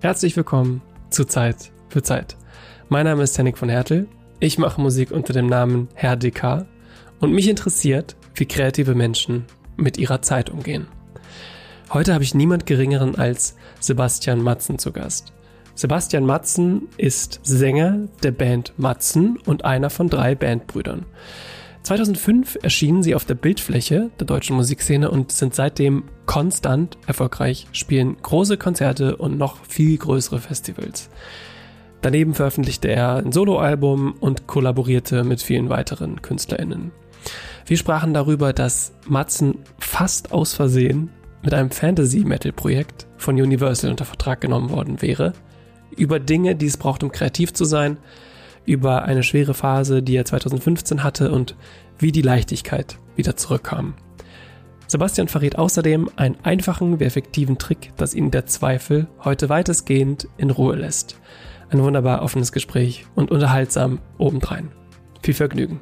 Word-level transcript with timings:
Herzlich 0.00 0.36
willkommen 0.36 0.80
zu 1.10 1.24
Zeit 1.24 1.72
für 1.88 2.04
Zeit. 2.04 2.36
Mein 2.88 3.04
Name 3.04 3.24
ist 3.24 3.36
Henning 3.36 3.56
von 3.56 3.68
Hertel. 3.68 4.06
Ich 4.38 4.56
mache 4.56 4.80
Musik 4.80 5.10
unter 5.10 5.32
dem 5.32 5.48
Namen 5.48 5.88
Herr 5.94 6.14
DK 6.14 6.66
und 7.18 7.32
mich 7.32 7.48
interessiert, 7.48 8.14
wie 8.36 8.46
kreative 8.46 8.94
Menschen 8.94 9.46
mit 9.76 9.98
ihrer 9.98 10.22
Zeit 10.22 10.50
umgehen. 10.50 10.86
Heute 11.92 12.14
habe 12.14 12.22
ich 12.22 12.32
niemand 12.32 12.64
Geringeren 12.64 13.16
als 13.16 13.56
Sebastian 13.80 14.40
Matzen 14.40 14.78
zu 14.78 14.92
Gast. 14.92 15.32
Sebastian 15.74 16.24
Matzen 16.24 16.86
ist 16.96 17.40
Sänger 17.42 18.06
der 18.22 18.30
Band 18.30 18.74
Matzen 18.76 19.36
und 19.46 19.64
einer 19.64 19.90
von 19.90 20.08
drei 20.08 20.36
Bandbrüdern. 20.36 21.06
2005 21.82 22.58
erschienen 22.62 23.02
sie 23.02 23.14
auf 23.14 23.24
der 23.24 23.34
Bildfläche 23.34 24.10
der 24.18 24.26
deutschen 24.26 24.56
Musikszene 24.56 25.10
und 25.10 25.32
sind 25.32 25.54
seitdem 25.54 26.04
konstant 26.26 26.98
erfolgreich, 27.06 27.66
spielen 27.72 28.16
große 28.20 28.58
Konzerte 28.58 29.16
und 29.16 29.38
noch 29.38 29.64
viel 29.66 29.96
größere 29.96 30.40
Festivals. 30.40 31.08
Daneben 32.00 32.34
veröffentlichte 32.34 32.88
er 32.88 33.16
ein 33.16 33.32
Soloalbum 33.32 34.14
und 34.20 34.46
kollaborierte 34.46 35.24
mit 35.24 35.42
vielen 35.42 35.68
weiteren 35.68 36.22
KünstlerInnen. 36.22 36.92
Wir 37.66 37.76
sprachen 37.76 38.14
darüber, 38.14 38.52
dass 38.52 38.92
Matzen 39.06 39.58
fast 39.78 40.32
aus 40.32 40.54
Versehen 40.54 41.10
mit 41.42 41.54
einem 41.54 41.70
Fantasy-Metal-Projekt 41.70 43.06
von 43.16 43.34
Universal 43.40 43.90
unter 43.90 44.04
Vertrag 44.04 44.40
genommen 44.40 44.70
worden 44.70 45.02
wäre, 45.02 45.32
über 45.96 46.20
Dinge, 46.20 46.54
die 46.54 46.66
es 46.66 46.76
braucht, 46.76 47.02
um 47.02 47.10
kreativ 47.10 47.52
zu 47.52 47.64
sein, 47.64 47.96
über 48.68 49.02
eine 49.04 49.22
schwere 49.22 49.54
Phase, 49.54 50.02
die 50.02 50.14
er 50.14 50.24
2015 50.24 51.02
hatte 51.02 51.32
und 51.32 51.56
wie 51.98 52.12
die 52.12 52.22
Leichtigkeit 52.22 52.98
wieder 53.16 53.34
zurückkam. 53.36 53.94
Sebastian 54.86 55.28
verrät 55.28 55.58
außerdem 55.58 56.10
einen 56.16 56.36
einfachen 56.42 57.00
wie 57.00 57.04
effektiven 57.04 57.58
Trick, 57.58 57.92
das 57.96 58.14
ihn 58.14 58.30
der 58.30 58.46
Zweifel 58.46 59.06
heute 59.24 59.48
weitestgehend 59.48 60.28
in 60.36 60.50
Ruhe 60.50 60.76
lässt. 60.76 61.18
Ein 61.70 61.82
wunderbar 61.82 62.22
offenes 62.22 62.52
Gespräch 62.52 63.04
und 63.14 63.30
unterhaltsam 63.30 64.00
obendrein. 64.16 64.70
Viel 65.22 65.34
Vergnügen. 65.34 65.80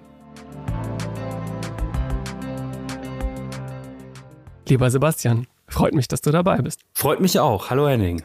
Lieber 4.69 4.91
Sebastian, 4.91 5.47
freut 5.69 5.95
mich, 5.95 6.09
dass 6.09 6.21
du 6.21 6.33
dabei 6.33 6.59
bist. 6.59 6.81
Freut 6.93 7.21
mich 7.21 7.39
auch. 7.39 7.71
Hallo 7.71 7.89
Henning. 7.89 8.23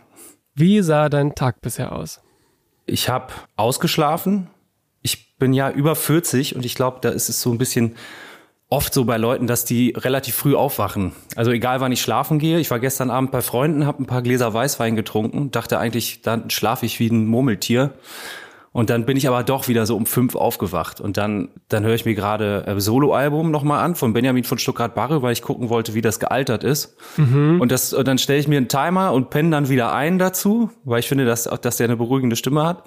Wie 0.55 0.81
sah 0.81 1.09
dein 1.09 1.35
Tag 1.35 1.61
bisher 1.61 1.91
aus? 1.91 2.21
Ich 2.85 3.09
habe 3.09 3.33
ausgeschlafen. 3.55 4.47
Ich 5.01 5.37
bin 5.37 5.53
ja 5.53 5.69
über 5.69 5.95
40 5.95 6.55
und 6.55 6.65
ich 6.65 6.75
glaube, 6.75 6.99
da 7.01 7.09
ist 7.09 7.29
es 7.29 7.41
so 7.41 7.51
ein 7.51 7.57
bisschen 7.57 7.95
oft 8.71 8.93
so 8.93 9.03
bei 9.03 9.17
Leuten, 9.17 9.47
dass 9.47 9.65
die 9.65 9.93
relativ 9.97 10.35
früh 10.35 10.55
aufwachen. 10.55 11.11
Also 11.35 11.51
egal, 11.51 11.81
wann 11.81 11.91
ich 11.91 12.01
schlafen 12.01 12.39
gehe. 12.39 12.59
Ich 12.59 12.71
war 12.71 12.79
gestern 12.79 13.11
Abend 13.11 13.31
bei 13.31 13.41
Freunden, 13.41 13.85
habe 13.85 14.01
ein 14.01 14.05
paar 14.05 14.21
Gläser 14.21 14.53
Weißwein 14.53 14.95
getrunken, 14.95 15.51
dachte 15.51 15.77
eigentlich, 15.77 16.21
dann 16.21 16.49
schlafe 16.49 16.85
ich 16.85 16.99
wie 16.99 17.09
ein 17.09 17.27
Murmeltier. 17.27 17.91
Und 18.73 18.89
dann 18.89 19.05
bin 19.05 19.17
ich 19.17 19.27
aber 19.27 19.43
doch 19.43 19.67
wieder 19.67 19.85
so 19.85 19.97
um 19.97 20.05
fünf 20.05 20.35
aufgewacht. 20.35 21.01
Und 21.01 21.17
dann, 21.17 21.49
dann 21.67 21.83
höre 21.83 21.93
ich 21.93 22.05
mir 22.05 22.15
gerade 22.15 22.65
äh, 22.65 22.79
Soloalbum 22.79 23.51
nochmal 23.51 23.83
an 23.83 23.95
von 23.95 24.13
Benjamin 24.13 24.45
von 24.45 24.57
Stuttgart-Barre, 24.57 25.21
weil 25.21 25.33
ich 25.33 25.41
gucken 25.41 25.69
wollte, 25.69 25.93
wie 25.93 26.01
das 26.01 26.19
gealtert 26.19 26.63
ist. 26.63 26.95
Mhm. 27.17 27.59
Und 27.59 27.71
das, 27.71 27.93
und 27.93 28.07
dann 28.07 28.17
stelle 28.17 28.39
ich 28.39 28.47
mir 28.47 28.57
einen 28.57 28.69
Timer 28.69 29.11
und 29.11 29.29
penne 29.29 29.49
dann 29.49 29.67
wieder 29.67 29.93
ein 29.93 30.19
dazu, 30.19 30.69
weil 30.85 31.01
ich 31.01 31.09
finde, 31.09 31.25
dass, 31.25 31.43
dass 31.43 31.77
der 31.77 31.85
eine 31.85 31.97
beruhigende 31.97 32.37
Stimme 32.37 32.65
hat. 32.65 32.83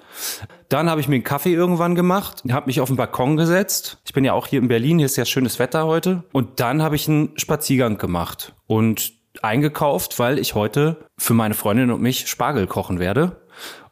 Dann 0.69 0.89
habe 0.89 1.01
ich 1.01 1.07
mir 1.07 1.15
einen 1.15 1.23
Kaffee 1.23 1.53
irgendwann 1.53 1.93
gemacht, 1.93 2.43
habe 2.49 2.65
mich 2.65 2.81
auf 2.81 2.89
den 2.89 2.97
Balkon 2.97 3.37
gesetzt. 3.37 3.99
Ich 4.05 4.13
bin 4.13 4.25
ja 4.25 4.33
auch 4.33 4.47
hier 4.47 4.59
in 4.59 4.67
Berlin, 4.67 4.97
hier 4.97 5.05
ist 5.05 5.17
ja 5.17 5.25
schönes 5.25 5.59
Wetter 5.59 5.85
heute. 5.85 6.23
Und 6.31 6.59
dann 6.59 6.81
habe 6.81 6.95
ich 6.95 7.07
einen 7.07 7.37
Spaziergang 7.37 7.99
gemacht 7.99 8.55
und 8.65 9.13
eingekauft, 9.43 10.17
weil 10.17 10.39
ich 10.39 10.55
heute 10.55 10.97
für 11.17 11.33
meine 11.33 11.53
Freundin 11.53 11.91
und 11.91 12.01
mich 12.01 12.27
Spargel 12.27 12.65
kochen 12.67 12.99
werde. 12.99 13.37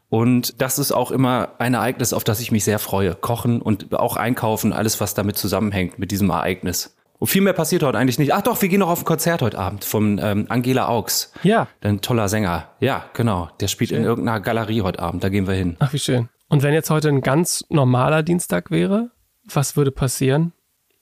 Und 0.08 0.60
das 0.60 0.78
ist 0.78 0.92
auch 0.92 1.10
immer 1.10 1.52
ein 1.58 1.74
Ereignis, 1.74 2.12
auf 2.12 2.24
das 2.24 2.40
ich 2.40 2.52
mich 2.52 2.64
sehr 2.64 2.78
freue. 2.78 3.14
Kochen 3.14 3.60
und 3.60 3.94
auch 3.94 4.16
einkaufen, 4.16 4.72
alles, 4.72 5.00
was 5.00 5.14
damit 5.14 5.36
zusammenhängt 5.36 5.98
mit 5.98 6.10
diesem 6.10 6.30
Ereignis. 6.30 6.96
Und 7.18 7.28
viel 7.28 7.42
mehr 7.42 7.52
passiert 7.52 7.82
heute 7.82 7.96
eigentlich 7.98 8.18
nicht. 8.18 8.34
Ach 8.34 8.42
doch, 8.42 8.60
wir 8.60 8.68
gehen 8.68 8.80
noch 8.80 8.90
auf 8.90 9.00
ein 9.00 9.04
Konzert 9.04 9.40
heute 9.40 9.58
Abend 9.58 9.84
von 9.84 10.20
ähm, 10.22 10.46
Angela 10.48 10.88
Augs. 10.88 11.32
Ja. 11.42 11.68
Ein 11.80 12.00
toller 12.00 12.28
Sänger. 12.28 12.68
Ja, 12.80 13.06
genau. 13.14 13.48
Der 13.60 13.68
spielt 13.68 13.90
schön. 13.90 14.00
in 14.00 14.04
irgendeiner 14.04 14.40
Galerie 14.40 14.82
heute 14.82 15.00
Abend. 15.00 15.24
Da 15.24 15.28
gehen 15.28 15.46
wir 15.46 15.54
hin. 15.54 15.76
Ach, 15.78 15.92
wie 15.92 15.98
schön. 15.98 16.28
Und 16.48 16.62
wenn 16.62 16.74
jetzt 16.74 16.90
heute 16.90 17.08
ein 17.08 17.22
ganz 17.22 17.64
normaler 17.70 18.22
Dienstag 18.22 18.70
wäre, 18.70 19.10
was 19.44 19.76
würde 19.76 19.90
passieren? 19.90 20.52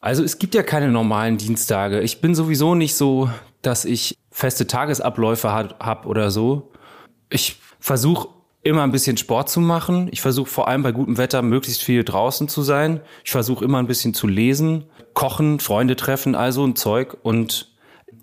Also 0.00 0.22
es 0.22 0.38
gibt 0.38 0.54
ja 0.54 0.62
keine 0.62 0.88
normalen 0.88 1.38
Dienstage. 1.38 2.00
Ich 2.00 2.20
bin 2.20 2.34
sowieso 2.34 2.74
nicht 2.74 2.96
so, 2.96 3.30
dass 3.62 3.84
ich 3.84 4.18
feste 4.30 4.66
Tagesabläufe 4.66 5.50
habe 5.52 6.08
oder 6.08 6.30
so. 6.30 6.72
Ich 7.30 7.56
versuche 7.78 8.28
immer 8.62 8.82
ein 8.82 8.92
bisschen 8.92 9.16
Sport 9.16 9.50
zu 9.50 9.60
machen. 9.60 10.08
Ich 10.12 10.20
versuche 10.20 10.48
vor 10.48 10.68
allem 10.68 10.82
bei 10.82 10.92
gutem 10.92 11.18
Wetter 11.18 11.42
möglichst 11.42 11.82
viel 11.82 12.04
draußen 12.04 12.48
zu 12.48 12.62
sein. 12.62 13.00
Ich 13.24 13.32
versuche 13.32 13.64
immer 13.64 13.78
ein 13.78 13.86
bisschen 13.86 14.14
zu 14.14 14.28
lesen, 14.28 14.84
kochen, 15.14 15.58
Freunde 15.58 15.96
treffen, 15.96 16.34
also 16.34 16.64
ein 16.64 16.76
Zeug. 16.76 17.16
Und 17.22 17.72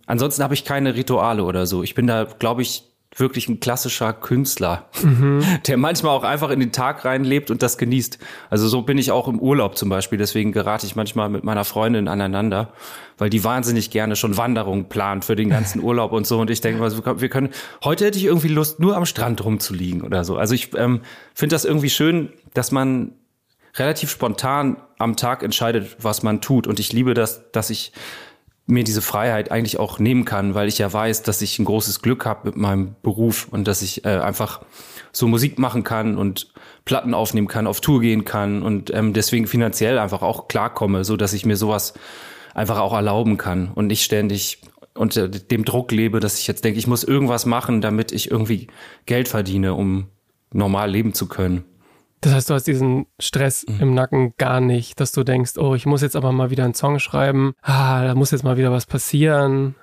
ansonsten 0.05 0.43
habe 0.43 0.53
ich 0.53 0.63
keine 0.63 0.95
Rituale 0.95 1.43
oder 1.43 1.65
so. 1.65 1.83
Ich 1.83 1.93
bin 1.93 2.07
da, 2.07 2.23
glaube 2.23 2.61
ich, 2.61 2.88
wirklich 3.19 3.47
ein 3.49 3.59
klassischer 3.59 4.13
Künstler, 4.13 4.89
mhm. 5.03 5.43
der 5.67 5.77
manchmal 5.77 6.15
auch 6.15 6.23
einfach 6.23 6.49
in 6.49 6.59
den 6.59 6.71
Tag 6.71 7.05
reinlebt 7.05 7.51
und 7.51 7.61
das 7.61 7.77
genießt. 7.77 8.19
Also 8.49 8.67
so 8.67 8.81
bin 8.81 8.97
ich 8.97 9.11
auch 9.11 9.27
im 9.27 9.39
Urlaub 9.39 9.77
zum 9.77 9.89
Beispiel. 9.89 10.17
Deswegen 10.17 10.51
gerate 10.51 10.85
ich 10.85 10.95
manchmal 10.95 11.29
mit 11.29 11.43
meiner 11.43 11.65
Freundin 11.65 12.07
aneinander, 12.07 12.73
weil 13.17 13.29
die 13.29 13.43
wahnsinnig 13.43 13.91
gerne 13.91 14.15
schon 14.15 14.37
Wanderungen 14.37 14.89
plant 14.89 15.25
für 15.25 15.35
den 15.35 15.49
ganzen 15.49 15.81
Urlaub 15.81 16.11
und 16.11 16.25
so. 16.27 16.39
Und 16.39 16.49
ich 16.49 16.61
denke, 16.61 16.81
wir 17.21 17.29
können, 17.29 17.49
heute 17.83 18.05
hätte 18.05 18.17
ich 18.17 18.25
irgendwie 18.25 18.47
Lust, 18.47 18.79
nur 18.79 18.95
am 18.95 19.05
Strand 19.05 19.43
rumzuliegen 19.43 20.01
oder 20.01 20.23
so. 20.23 20.37
Also 20.37 20.55
ich 20.55 20.75
ähm, 20.75 21.01
finde 21.33 21.55
das 21.55 21.65
irgendwie 21.65 21.89
schön, 21.89 22.29
dass 22.53 22.71
man 22.71 23.13
relativ 23.75 24.09
spontan 24.09 24.77
am 24.97 25.15
Tag 25.15 25.43
entscheidet, 25.43 25.97
was 25.99 26.23
man 26.23 26.41
tut. 26.41 26.67
Und 26.67 26.79
ich 26.79 26.91
liebe 26.93 27.13
das, 27.13 27.51
dass 27.51 27.69
ich 27.69 27.93
mir 28.69 28.83
diese 28.83 29.01
Freiheit 29.01 29.51
eigentlich 29.51 29.79
auch 29.79 29.99
nehmen 29.99 30.25
kann, 30.25 30.53
weil 30.53 30.67
ich 30.67 30.77
ja 30.77 30.91
weiß, 30.91 31.23
dass 31.23 31.41
ich 31.41 31.59
ein 31.59 31.65
großes 31.65 32.01
Glück 32.01 32.25
habe 32.25 32.49
mit 32.49 32.57
meinem 32.57 32.95
Beruf 33.01 33.47
und 33.49 33.67
dass 33.67 33.81
ich 33.81 34.05
äh, 34.05 34.09
einfach 34.09 34.61
so 35.11 35.27
Musik 35.27 35.57
machen 35.57 35.83
kann 35.83 36.17
und 36.17 36.51
Platten 36.85 37.13
aufnehmen 37.13 37.47
kann, 37.47 37.67
auf 37.67 37.81
Tour 37.81 38.01
gehen 38.01 38.25
kann 38.25 38.61
und 38.61 38.93
ähm, 38.93 39.13
deswegen 39.13 39.47
finanziell 39.47 39.97
einfach 39.97 40.21
auch 40.21 40.47
klarkomme, 40.47 41.03
so 41.03 41.17
dass 41.17 41.33
ich 41.33 41.45
mir 41.45 41.57
sowas 41.57 41.93
einfach 42.53 42.79
auch 42.79 42.93
erlauben 42.93 43.37
kann 43.37 43.71
und 43.73 43.87
nicht 43.87 44.03
ständig 44.03 44.61
unter 44.93 45.27
dem 45.27 45.65
Druck 45.65 45.91
lebe, 45.91 46.19
dass 46.19 46.39
ich 46.39 46.47
jetzt 46.47 46.63
denke, 46.63 46.79
ich 46.79 46.87
muss 46.87 47.03
irgendwas 47.03 47.45
machen, 47.45 47.81
damit 47.81 48.11
ich 48.11 48.29
irgendwie 48.29 48.67
Geld 49.05 49.27
verdiene, 49.27 49.73
um 49.73 50.07
normal 50.51 50.91
leben 50.91 51.13
zu 51.13 51.27
können. 51.27 51.63
Das 52.21 52.33
heißt, 52.33 52.49
du 52.49 52.53
hast 52.53 52.67
diesen 52.67 53.05
Stress 53.19 53.65
mhm. 53.67 53.79
im 53.79 53.93
Nacken 53.93 54.33
gar 54.37 54.59
nicht, 54.59 54.99
dass 54.99 55.11
du 55.11 55.23
denkst, 55.23 55.53
oh, 55.57 55.75
ich 55.75 55.85
muss 55.85 56.01
jetzt 56.01 56.15
aber 56.15 56.31
mal 56.31 56.49
wieder 56.49 56.65
einen 56.65 56.73
Song 56.73 56.99
schreiben, 56.99 57.53
ah, 57.61 58.03
da 58.03 58.15
muss 58.15 58.31
jetzt 58.31 58.43
mal 58.43 58.57
wieder 58.57 58.71
was 58.71 58.85
passieren. 58.85 59.75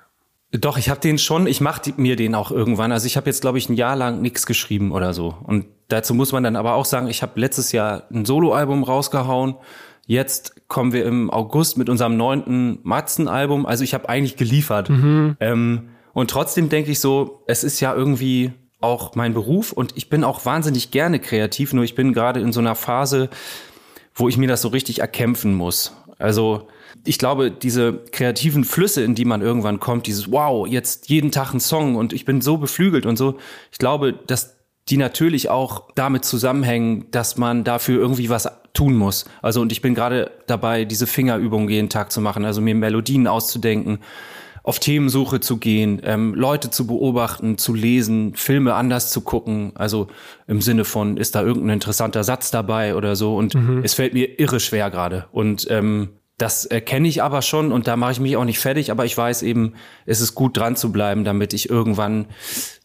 Doch, 0.51 0.77
ich 0.77 0.89
habe 0.89 1.01
den 1.01 1.17
schon, 1.17 1.45
ich 1.45 1.59
mache 1.59 1.93
mir 1.97 2.15
den 2.15 2.33
auch 2.33 2.51
irgendwann. 2.51 2.91
Also 2.91 3.05
ich 3.05 3.17
habe 3.17 3.27
jetzt, 3.27 3.41
glaube 3.41 3.57
ich, 3.57 3.67
ein 3.69 3.75
Jahr 3.75 3.95
lang 3.95 4.21
nichts 4.21 4.45
geschrieben 4.45 4.91
oder 4.91 5.13
so. 5.13 5.35
Und 5.43 5.65
dazu 5.89 6.13
muss 6.13 6.31
man 6.31 6.43
dann 6.43 6.55
aber 6.55 6.75
auch 6.75 6.85
sagen, 6.85 7.07
ich 7.07 7.21
habe 7.21 7.39
letztes 7.39 7.73
Jahr 7.73 8.03
ein 8.11 8.23
Soloalbum 8.23 8.83
rausgehauen. 8.83 9.55
Jetzt 10.05 10.69
kommen 10.69 10.93
wir 10.93 11.05
im 11.05 11.29
August 11.29 11.77
mit 11.77 11.89
unserem 11.89 12.15
neunten 12.15 12.79
Matzen-Album. 12.83 13.65
Also 13.65 13.83
ich 13.83 13.93
habe 13.93 14.07
eigentlich 14.07 14.37
geliefert. 14.37 14.89
Mhm. 14.89 15.35
Ähm, 15.41 15.89
und 16.13 16.29
trotzdem 16.31 16.69
denke 16.69 16.91
ich 16.91 17.01
so, 17.01 17.43
es 17.47 17.65
ist 17.65 17.81
ja 17.81 17.93
irgendwie 17.93 18.53
auch 18.79 19.15
mein 19.15 19.33
Beruf 19.33 19.71
und 19.71 19.95
ich 19.95 20.09
bin 20.09 20.23
auch 20.23 20.45
wahnsinnig 20.45 20.91
gerne 20.91 21.19
kreativ, 21.19 21.73
nur 21.73 21.83
ich 21.83 21.95
bin 21.95 22.13
gerade 22.13 22.39
in 22.39 22.53
so 22.53 22.59
einer 22.59 22.75
Phase, 22.75 23.29
wo 24.13 24.29
ich 24.29 24.37
mir 24.37 24.47
das 24.47 24.61
so 24.61 24.69
richtig 24.69 24.99
erkämpfen 24.99 25.53
muss. 25.53 25.95
Also 26.19 26.67
ich 27.05 27.17
glaube, 27.17 27.51
diese 27.51 27.93
kreativen 28.11 28.63
Flüsse, 28.63 29.03
in 29.03 29.15
die 29.15 29.25
man 29.25 29.41
irgendwann 29.41 29.79
kommt, 29.79 30.07
dieses 30.07 30.31
Wow, 30.31 30.67
jetzt 30.67 31.09
jeden 31.09 31.31
Tag 31.31 31.53
ein 31.53 31.59
Song 31.59 31.95
und 31.95 32.13
ich 32.13 32.25
bin 32.25 32.41
so 32.41 32.57
beflügelt 32.57 33.05
und 33.05 33.17
so, 33.17 33.37
ich 33.71 33.77
glaube, 33.77 34.13
dass 34.13 34.57
die 34.89 34.97
natürlich 34.97 35.49
auch 35.49 35.89
damit 35.95 36.25
zusammenhängen, 36.25 37.11
dass 37.11 37.37
man 37.37 37.63
dafür 37.63 37.99
irgendwie 37.99 38.29
was 38.29 38.47
tun 38.73 38.95
muss. 38.95 39.25
Also 39.41 39.61
und 39.61 39.71
ich 39.71 39.81
bin 39.81 39.95
gerade 39.95 40.31
dabei, 40.47 40.85
diese 40.85 41.07
Fingerübungen 41.07 41.69
jeden 41.69 41.89
Tag 41.89 42.11
zu 42.11 42.21
machen, 42.21 42.45
also 42.45 42.61
mir 42.61 42.75
Melodien 42.75 43.27
auszudenken, 43.27 43.99
auf 44.67 44.79
Themensuche 44.79 45.39
zu 45.39 45.57
gehen, 45.57 46.01
ähm, 46.03 46.33
Leute 46.33 46.69
zu 46.69 46.87
beobachten, 46.87 47.57
zu 47.57 47.73
lesen, 47.73 48.35
Filme 48.35 48.73
anders 48.73 49.11
zu 49.11 49.21
gucken. 49.21 49.71
Also 49.75 50.07
im 50.45 50.59
Sinne 50.59 50.83
von, 50.83 51.15
ist 51.15 51.35
da 51.35 51.41
irgendein 51.41 51.75
interessanter 51.75 52.25
Satz 52.25 52.51
dabei 52.51 52.93
oder 52.95 53.15
so. 53.15 53.37
Und 53.37 53.55
mhm. 53.55 53.79
es 53.85 53.93
fällt 53.93 54.13
mir 54.13 54.41
irre 54.41 54.59
schwer 54.59 54.91
gerade. 54.91 55.27
Und 55.31 55.67
ähm, 55.69 56.09
das 56.37 56.65
erkenne 56.65 57.07
ich 57.07 57.23
aber 57.23 57.43
schon 57.43 57.71
und 57.71 57.87
da 57.87 57.95
mache 57.95 58.11
ich 58.11 58.19
mich 58.19 58.35
auch 58.35 58.43
nicht 58.43 58.59
fertig, 58.59 58.91
aber 58.91 59.05
ich 59.05 59.17
weiß 59.17 59.41
eben, 59.43 59.73
es 60.05 60.19
ist 60.19 60.35
gut 60.35 60.57
dran 60.57 60.75
zu 60.75 60.91
bleiben, 60.91 61.23
damit 61.23 61.53
ich 61.53 61.69
irgendwann 61.69 62.25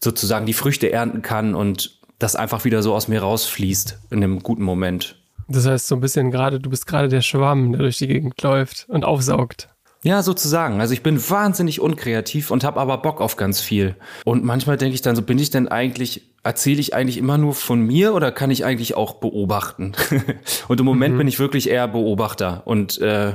sozusagen 0.01 0.45
die 0.45 0.53
Früchte 0.53 0.89
ernten 0.89 1.21
kann 1.21 1.53
und 1.53 1.99
das 2.17 2.37
einfach 2.37 2.63
wieder 2.63 2.81
so 2.81 2.95
aus 2.95 3.09
mir 3.09 3.21
rausfließt 3.21 3.99
in 4.09 4.23
einem 4.23 4.39
guten 4.39 4.63
Moment. 4.63 5.21
Das 5.49 5.67
heißt 5.67 5.89
so 5.89 5.95
ein 5.95 6.01
bisschen 6.01 6.31
gerade, 6.31 6.61
du 6.61 6.69
bist 6.69 6.87
gerade 6.87 7.09
der 7.09 7.21
Schwamm, 7.21 7.73
der 7.73 7.81
durch 7.81 7.97
die 7.97 8.07
Gegend 8.07 8.41
läuft 8.41 8.85
und 8.87 9.03
aufsaugt. 9.03 9.67
Ja, 10.03 10.21
sozusagen. 10.21 10.81
Also 10.81 10.93
ich 10.93 11.01
bin 11.01 11.17
wahnsinnig 11.29 11.79
unkreativ 11.79 12.51
und 12.51 12.63
habe 12.65 12.79
aber 12.79 12.97
Bock 12.97 13.21
auf 13.21 13.37
ganz 13.37 13.61
viel. 13.61 13.95
Und 14.25 14.43
manchmal 14.43 14.77
denke 14.77 14.95
ich 14.95 15.01
dann 15.01 15.15
so, 15.15 15.21
bin 15.21 15.39
ich 15.39 15.49
denn 15.49 15.69
eigentlich, 15.69 16.29
erzähle 16.43 16.81
ich 16.81 16.93
eigentlich 16.93 17.17
immer 17.17 17.37
nur 17.37 17.53
von 17.53 17.79
mir 17.81 18.13
oder 18.13 18.31
kann 18.31 18.51
ich 18.51 18.65
eigentlich 18.65 18.95
auch 18.95 19.15
beobachten? 19.15 19.93
und 20.67 20.79
im 20.79 20.85
Moment 20.85 21.15
mhm. 21.15 21.19
bin 21.19 21.27
ich 21.29 21.39
wirklich 21.39 21.69
eher 21.69 21.87
Beobachter. 21.87 22.63
Und 22.65 22.99
äh, 22.99 23.33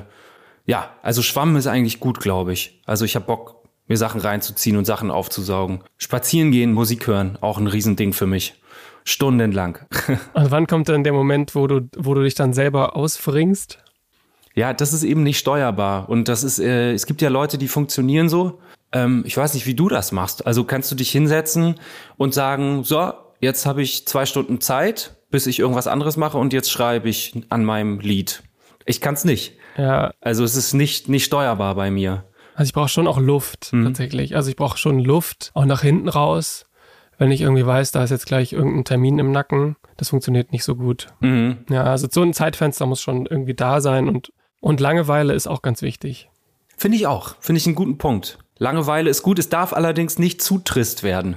ja, 0.66 0.90
also 1.02 1.22
Schwamm 1.22 1.56
ist 1.56 1.66
eigentlich 1.66 2.00
gut, 2.00 2.20
glaube 2.20 2.52
ich. 2.52 2.82
Also 2.84 3.06
ich 3.06 3.16
habe 3.16 3.24
Bock, 3.24 3.56
mir 3.86 3.96
Sachen 3.96 4.20
reinzuziehen 4.20 4.76
und 4.76 4.84
Sachen 4.84 5.10
aufzusaugen. 5.10 5.80
Spazieren 5.96 6.52
gehen, 6.52 6.74
Musik 6.74 7.06
hören, 7.06 7.38
auch 7.40 7.56
ein 7.56 7.66
Riesending 7.66 8.12
für 8.12 8.26
mich. 8.26 8.60
Stundenlang. 9.04 9.78
und 10.06 10.18
wann 10.50 10.66
kommt 10.66 10.90
dann 10.90 11.02
der 11.02 11.14
Moment, 11.14 11.54
wo 11.54 11.66
du, 11.66 11.88
wo 11.96 12.12
du 12.12 12.22
dich 12.22 12.34
dann 12.34 12.52
selber 12.52 12.94
ausfringst? 12.94 13.78
Ja, 14.58 14.72
das 14.72 14.92
ist 14.92 15.04
eben 15.04 15.22
nicht 15.22 15.38
steuerbar. 15.38 16.08
Und 16.08 16.26
das 16.26 16.42
ist, 16.42 16.58
äh, 16.58 16.92
es 16.92 17.06
gibt 17.06 17.22
ja 17.22 17.28
Leute, 17.28 17.58
die 17.58 17.68
funktionieren 17.68 18.28
so. 18.28 18.58
Ähm, 18.90 19.22
ich 19.24 19.36
weiß 19.36 19.54
nicht, 19.54 19.66
wie 19.66 19.74
du 19.74 19.88
das 19.88 20.10
machst. 20.10 20.48
Also 20.48 20.64
kannst 20.64 20.90
du 20.90 20.96
dich 20.96 21.12
hinsetzen 21.12 21.76
und 22.16 22.34
sagen, 22.34 22.82
so, 22.82 23.12
jetzt 23.38 23.66
habe 23.66 23.82
ich 23.82 24.08
zwei 24.08 24.26
Stunden 24.26 24.60
Zeit, 24.60 25.16
bis 25.30 25.46
ich 25.46 25.60
irgendwas 25.60 25.86
anderes 25.86 26.16
mache 26.16 26.38
und 26.38 26.52
jetzt 26.52 26.72
schreibe 26.72 27.08
ich 27.08 27.40
an 27.50 27.64
meinem 27.64 28.00
Lied. 28.00 28.42
Ich 28.84 29.00
kann 29.00 29.14
es 29.14 29.24
nicht. 29.24 29.52
Ja. 29.76 30.10
Also 30.20 30.42
es 30.42 30.56
ist 30.56 30.74
nicht, 30.74 31.08
nicht 31.08 31.26
steuerbar 31.26 31.76
bei 31.76 31.92
mir. 31.92 32.24
Also 32.56 32.70
ich 32.70 32.74
brauche 32.74 32.88
schon 32.88 33.06
auch 33.06 33.20
Luft 33.20 33.72
mhm. 33.72 33.84
tatsächlich. 33.84 34.34
Also 34.34 34.50
ich 34.50 34.56
brauche 34.56 34.76
schon 34.76 34.98
Luft, 34.98 35.52
auch 35.54 35.66
nach 35.66 35.82
hinten 35.82 36.08
raus. 36.08 36.66
Wenn 37.16 37.30
ich 37.30 37.42
irgendwie 37.42 37.64
weiß, 37.64 37.92
da 37.92 38.02
ist 38.02 38.10
jetzt 38.10 38.26
gleich 38.26 38.54
irgendein 38.54 38.84
Termin 38.84 39.20
im 39.20 39.30
Nacken, 39.30 39.76
das 39.96 40.08
funktioniert 40.08 40.50
nicht 40.50 40.64
so 40.64 40.74
gut. 40.74 41.06
Mhm. 41.20 41.58
Ja, 41.70 41.84
also 41.84 42.08
so 42.10 42.22
ein 42.22 42.34
Zeitfenster 42.34 42.86
muss 42.86 43.00
schon 43.00 43.26
irgendwie 43.26 43.54
da 43.54 43.80
sein 43.80 44.08
und 44.08 44.32
und 44.60 44.80
Langeweile 44.80 45.34
ist 45.34 45.46
auch 45.46 45.62
ganz 45.62 45.82
wichtig. 45.82 46.28
Finde 46.76 46.96
ich 46.96 47.06
auch. 47.06 47.36
Finde 47.40 47.58
ich 47.58 47.66
einen 47.66 47.74
guten 47.74 47.98
Punkt. 47.98 48.38
Langeweile 48.58 49.10
ist 49.10 49.22
gut. 49.22 49.38
Es 49.38 49.48
darf 49.48 49.72
allerdings 49.72 50.18
nicht 50.18 50.42
zu 50.42 50.58
trist 50.58 51.02
werden. 51.02 51.36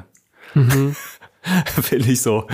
Mhm. 0.54 0.96
Finde 1.66 2.12
ich 2.12 2.22
so. 2.22 2.48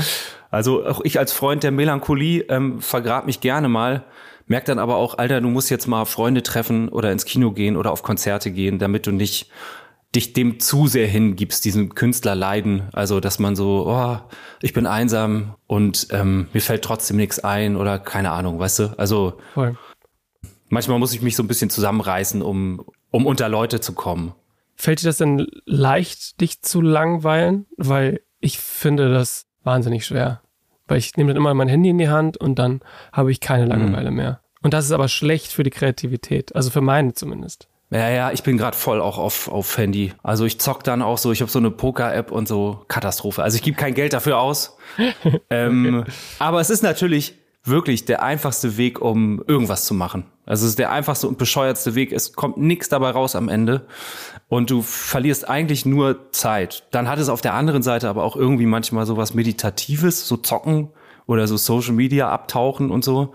Also 0.50 0.86
auch 0.86 1.02
ich 1.04 1.20
als 1.20 1.34
Freund 1.34 1.64
der 1.64 1.72
Melancholie 1.72 2.44
ähm, 2.50 2.82
vergrab 2.82 3.26
mich 3.26 3.42
gerne 3.42 3.68
mal. 3.68 4.06
Merk 4.46 4.64
dann 4.66 4.80
aber 4.80 4.96
auch, 4.96 5.18
Alter, 5.18 5.42
du 5.42 5.50
musst 5.50 5.70
jetzt 5.70 5.88
mal 5.88 6.06
Freunde 6.06 6.42
treffen 6.42 6.88
oder 6.88 7.12
ins 7.12 7.26
Kino 7.26 7.52
gehen 7.52 7.76
oder 7.76 7.92
auf 7.92 8.02
Konzerte 8.04 8.52
gehen, 8.52 8.80
damit 8.80 9.06
du 9.06 9.12
nicht 9.12 9.52
dich 10.16 10.32
dem 10.32 10.62
zu 10.62 10.88
sehr 10.88 11.06
hingibst, 11.06 11.66
diesem 11.66 11.94
Künstlerleiden. 11.94 12.84
Also, 12.94 13.20
dass 13.20 13.40
man 13.40 13.58
so, 13.58 13.86
oh, 13.88 14.18
ich 14.62 14.72
bin 14.72 14.86
einsam 14.86 15.56
und 15.68 16.08
ähm, 16.12 16.48
mir 16.54 16.62
fällt 16.62 16.86
trotzdem 16.86 17.18
nichts 17.18 17.40
ein 17.40 17.76
oder 17.76 18.00
keine 18.00 18.32
Ahnung, 18.32 18.58
weißt 18.58 18.80
du? 18.80 18.94
Also, 18.98 19.38
Voll 19.54 19.76
manchmal 20.70 21.00
muss 21.00 21.14
ich 21.14 21.22
mich 21.22 21.36
so 21.36 21.44
ein 21.44 21.48
bisschen 21.48 21.70
zusammenreißen, 21.70 22.42
um, 22.42 22.86
um 23.12 23.26
unter 23.26 23.50
Leute 23.50 23.80
zu 23.80 23.94
kommen. 23.94 24.34
Fällt 24.76 25.02
dir 25.02 25.08
das 25.08 25.18
denn 25.18 25.48
leicht, 25.66 26.40
dich 26.40 26.62
zu 26.62 26.82
langweilen? 26.82 27.66
Weil 27.78 28.22
ich 28.40 28.60
finde 28.60 29.12
das 29.12 29.48
wahnsinnig 29.64 30.06
schwer. 30.06 30.42
Weil 30.88 31.00
ich 31.00 31.18
nehme 31.18 31.30
dann 31.30 31.38
immer 31.38 31.54
mein 31.54 31.68
Handy 31.68 31.90
in 31.90 31.98
die 31.98 32.10
Hand 32.10 32.38
und 32.38 32.60
dann 32.60 32.82
habe 33.12 33.32
ich 33.32 33.40
keine 33.40 33.64
mhm. 33.64 33.70
Langeweile 33.70 34.12
mhm. 34.12 34.18
mehr. 34.18 34.42
Und 34.62 34.74
das 34.74 34.86
ist 34.86 34.92
aber 34.92 35.08
schlecht 35.08 35.52
für 35.52 35.64
die 35.64 35.70
Kreativität, 35.70 36.56
also 36.56 36.70
für 36.70 36.82
meine 36.82 37.14
zumindest. 37.14 37.68
Ja, 37.90 38.10
ja, 38.10 38.32
ich 38.32 38.44
bin 38.44 38.58
gerade 38.58 38.76
voll 38.76 39.00
auch 39.00 39.18
auf, 39.18 39.48
auf 39.48 39.78
Handy. 39.78 40.14
Also 40.22 40.46
ich 40.46 40.60
zock 40.60 40.84
dann 40.84 41.02
auch 41.02 41.18
so, 41.18 41.32
ich 41.32 41.40
habe 41.42 41.50
so 41.50 41.60
eine 41.60 41.72
Poker-App 41.72 42.32
und 42.32 42.48
so 42.48 42.84
Katastrophe. 42.90 43.44
Also 43.44 43.56
ich 43.56 43.64
gebe 43.64 43.78
kein 43.78 43.94
Geld 43.94 44.12
dafür 44.12 44.40
aus. 44.40 44.78
ähm, 45.50 46.02
okay. 46.02 46.12
Aber 46.40 46.60
es 46.60 46.70
ist 46.70 46.84
natürlich 46.84 47.36
wirklich 47.68 48.06
der 48.06 48.24
einfachste 48.24 48.78
Weg, 48.78 49.02
um 49.02 49.44
irgendwas 49.48 49.86
zu 49.86 49.94
machen. 49.94 50.26
Also 50.46 50.66
es 50.66 50.72
ist 50.72 50.80
der 50.80 50.92
einfachste 50.92 51.28
und 51.28 51.38
bescheuertste 51.38 51.94
Weg. 51.96 52.12
Es 52.12 52.34
kommt 52.34 52.58
nichts 52.58 52.90
dabei 52.90 53.12
raus 53.12 53.36
am 53.36 53.50
Ende. 53.50 53.86
Und 54.48 54.70
du 54.70 54.82
verlierst 54.82 55.50
eigentlich 55.50 55.86
nur 55.86 56.32
Zeit. 56.32 56.88
Dann 56.92 57.10
hat 57.10 57.20
es 57.20 57.30
auf 57.30 57.42
der 57.42 57.54
anderen 57.54 57.84
Seite 57.84 58.08
aber 58.08 58.24
auch 58.24 58.36
irgendwie 58.36 58.66
manchmal 58.66 59.06
so 59.06 59.18
was 59.18 59.34
Meditatives, 59.34 60.28
so 60.28 60.38
zocken 60.38 60.90
oder 61.26 61.48
so 61.48 61.58
Social 61.58 61.94
Media 61.94 62.30
abtauchen 62.30 62.90
und 62.90 63.04
so. 63.04 63.34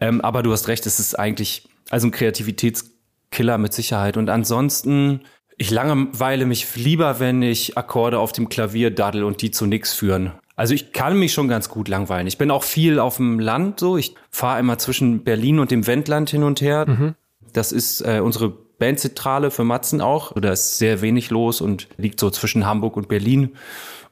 Ähm, 0.00 0.20
aber 0.20 0.42
du 0.42 0.50
hast 0.52 0.66
recht, 0.66 0.86
es 0.86 0.98
ist 0.98 1.18
eigentlich 1.18 1.68
also 1.90 2.08
ein 2.08 2.10
Kreativitätskiller 2.10 3.58
mit 3.58 3.72
Sicherheit. 3.72 4.16
Und 4.16 4.28
ansonsten, 4.28 5.20
ich 5.60 5.70
langeweile 5.70 6.46
mich 6.46 6.74
lieber, 6.74 7.20
wenn 7.20 7.42
ich 7.42 7.76
Akkorde 7.76 8.18
auf 8.18 8.32
dem 8.32 8.48
Klavier 8.48 8.90
daddel 8.90 9.24
und 9.24 9.42
die 9.42 9.50
zu 9.50 9.66
nix 9.66 9.92
führen. 9.92 10.32
Also 10.56 10.72
ich 10.72 10.94
kann 10.94 11.18
mich 11.18 11.34
schon 11.34 11.48
ganz 11.48 11.68
gut 11.68 11.88
langweilen. 11.88 12.26
Ich 12.26 12.38
bin 12.38 12.50
auch 12.50 12.62
viel 12.62 12.98
auf 12.98 13.18
dem 13.18 13.38
Land 13.38 13.78
so. 13.78 13.98
Ich 13.98 14.14
fahre 14.30 14.58
immer 14.58 14.78
zwischen 14.78 15.22
Berlin 15.22 15.58
und 15.58 15.70
dem 15.70 15.86
Wendland 15.86 16.30
hin 16.30 16.44
und 16.44 16.62
her. 16.62 16.86
Mhm. 16.88 17.14
Das 17.52 17.72
ist 17.72 18.00
äh, 18.00 18.20
unsere 18.24 18.48
Bandzentrale 18.48 19.50
für 19.50 19.64
Matzen 19.64 20.00
auch. 20.00 20.32
Da 20.32 20.50
ist 20.50 20.78
sehr 20.78 21.02
wenig 21.02 21.28
los 21.28 21.60
und 21.60 21.88
liegt 21.98 22.20
so 22.20 22.30
zwischen 22.30 22.64
Hamburg 22.64 22.96
und 22.96 23.08
Berlin. 23.08 23.50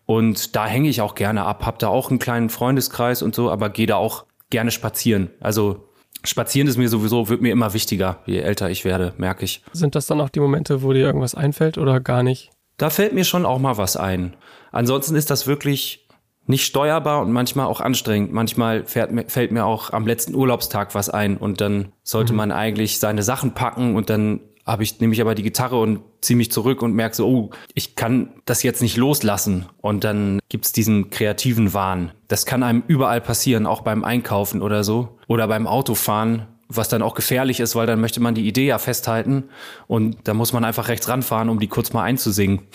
Und 0.05 0.55
da 0.55 0.67
hänge 0.67 0.91
ich 0.91 1.01
auch 1.01 1.15
gerne 1.15 1.47
ab. 1.47 1.65
Hab 1.65 1.79
da 1.79 1.89
auch 1.89 2.11
einen 2.11 2.19
kleinen 2.19 2.51
Freundeskreis 2.51 3.23
und 3.23 3.35
so, 3.35 3.51
aber 3.51 3.71
gehe 3.71 3.87
da 3.87 3.97
auch 3.97 4.27
gerne 4.51 4.71
spazieren. 4.71 5.31
Also 5.41 5.88
Spazieren 6.25 6.69
ist 6.69 6.77
mir 6.77 6.89
sowieso, 6.89 7.29
wird 7.29 7.41
mir 7.41 7.53
immer 7.53 7.75
wichtiger, 7.75 8.19
je 8.27 8.39
älter 8.39 8.71
ich 8.71 8.85
werde, 8.85 9.13
merke 9.19 9.45
ich. 9.45 9.63
Sind 9.73 9.95
das 9.95 10.07
dann 10.07 10.21
auch 10.21 10.29
die 10.29 10.41
Momente, 10.41 10.83
wo 10.83 10.93
dir 10.93 11.07
irgendwas 11.07 11.35
einfällt 11.35 11.79
oder 11.79 12.01
gar 12.01 12.23
nicht? 12.23 12.51
Da 12.77 12.91
fällt 12.91 13.13
mir 13.13 13.25
schon 13.25 13.47
auch 13.47 13.59
mal 13.59 13.77
was 13.77 13.97
ein. 13.97 14.35
Ansonsten 14.73 15.17
ist 15.17 15.31
das 15.31 15.47
wirklich 15.47 16.09
nicht 16.47 16.65
steuerbar 16.65 17.21
und 17.21 17.31
manchmal 17.31 17.67
auch 17.67 17.81
anstrengend. 17.81 18.33
Manchmal 18.33 18.85
fährt, 18.85 19.13
fällt 19.31 19.53
mir 19.53 19.67
auch 19.67 19.93
am 19.93 20.07
letzten 20.07 20.35
Urlaubstag 20.35 20.95
was 20.95 21.11
ein 21.11 21.37
und 21.37 21.61
dann 21.61 21.93
sollte 22.03 22.33
mhm. 22.33 22.39
man 22.39 22.53
eigentlich 22.53 22.99
seine 22.99 23.23
Sachen 23.23 23.53
packen 23.53 23.95
und 23.95 24.09
dann 24.11 24.41
habe 24.69 24.83
ich 24.83 25.01
nehme 25.01 25.15
ich 25.15 25.21
aber 25.23 25.35
die 25.35 25.43
Gitarre 25.43 25.81
und 25.81 26.01
ziehe 26.21 26.37
mich 26.37 26.53
zurück 26.53 26.83
und 26.83 26.93
merke 26.93 27.17
so, 27.17 27.27
oh, 27.27 27.51
ich 27.75 27.97
kann 27.97 28.35
das 28.45 28.63
jetzt 28.63 28.83
nicht 28.83 28.99
loslassen. 28.99 29.67
Und 29.81 30.05
dann 30.05 30.41
gibt's 30.51 30.73
diesen 30.73 31.09
kreativen 31.09 31.73
Wahn. 31.73 32.13
Das 32.29 32.45
kann 32.45 32.63
einem 32.63 32.83
überall 32.87 33.23
passieren, 33.23 33.67
auch 33.67 33.81
beim 33.81 34.05
Einkaufen 34.05 34.61
oder 34.61 34.85
so 34.85 35.19
oder 35.27 35.49
beim 35.49 35.67
Autofahren, 35.67 36.47
was 36.69 36.91
dann 36.91 37.01
auch 37.01 37.15
gefährlich 37.15 37.61
ist, 37.61 37.77
weil 37.77 37.87
dann 37.87 38.01
möchte 38.01 38.21
man 38.21 38.35
die 38.35 38.47
Idee 38.47 38.67
ja 38.67 38.79
festhalten 38.79 39.45
und 39.87 40.19
da 40.25 40.35
muss 40.35 40.53
man 40.53 40.65
einfach 40.65 40.89
rechts 40.89 41.09
ranfahren, 41.09 41.49
um 41.49 41.61
die 41.61 41.69
kurz 41.69 41.93
mal 41.93 42.03
einzusingen. 42.03 42.61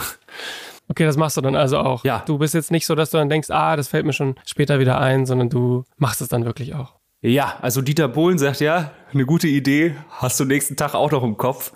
Okay, 0.89 1.05
das 1.05 1.15
machst 1.15 1.37
du 1.37 1.41
dann 1.41 1.55
also 1.55 1.79
auch. 1.79 2.03
Ja. 2.03 2.23
Du 2.25 2.37
bist 2.37 2.53
jetzt 2.53 2.69
nicht 2.69 2.85
so, 2.85 2.93
dass 2.93 3.09
du 3.09 3.17
dann 3.17 3.29
denkst, 3.29 3.49
ah, 3.49 3.77
das 3.77 3.87
fällt 3.87 4.05
mir 4.05 4.11
schon 4.11 4.35
später 4.45 4.79
wieder 4.79 4.99
ein, 4.99 5.25
sondern 5.25 5.49
du 5.49 5.85
machst 5.97 6.21
es 6.21 6.27
dann 6.27 6.43
wirklich 6.43 6.75
auch. 6.75 6.95
Ja, 7.25 7.57
also 7.61 7.81
Dieter 7.81 8.09
Bohlen 8.09 8.37
sagt 8.37 8.59
ja, 8.59 8.91
eine 9.13 9.25
gute 9.25 9.47
Idee, 9.47 9.95
hast 10.09 10.41
du 10.41 10.43
nächsten 10.45 10.75
Tag 10.75 10.93
auch 10.93 11.09
noch 11.09 11.23
im 11.23 11.37
Kopf. 11.37 11.71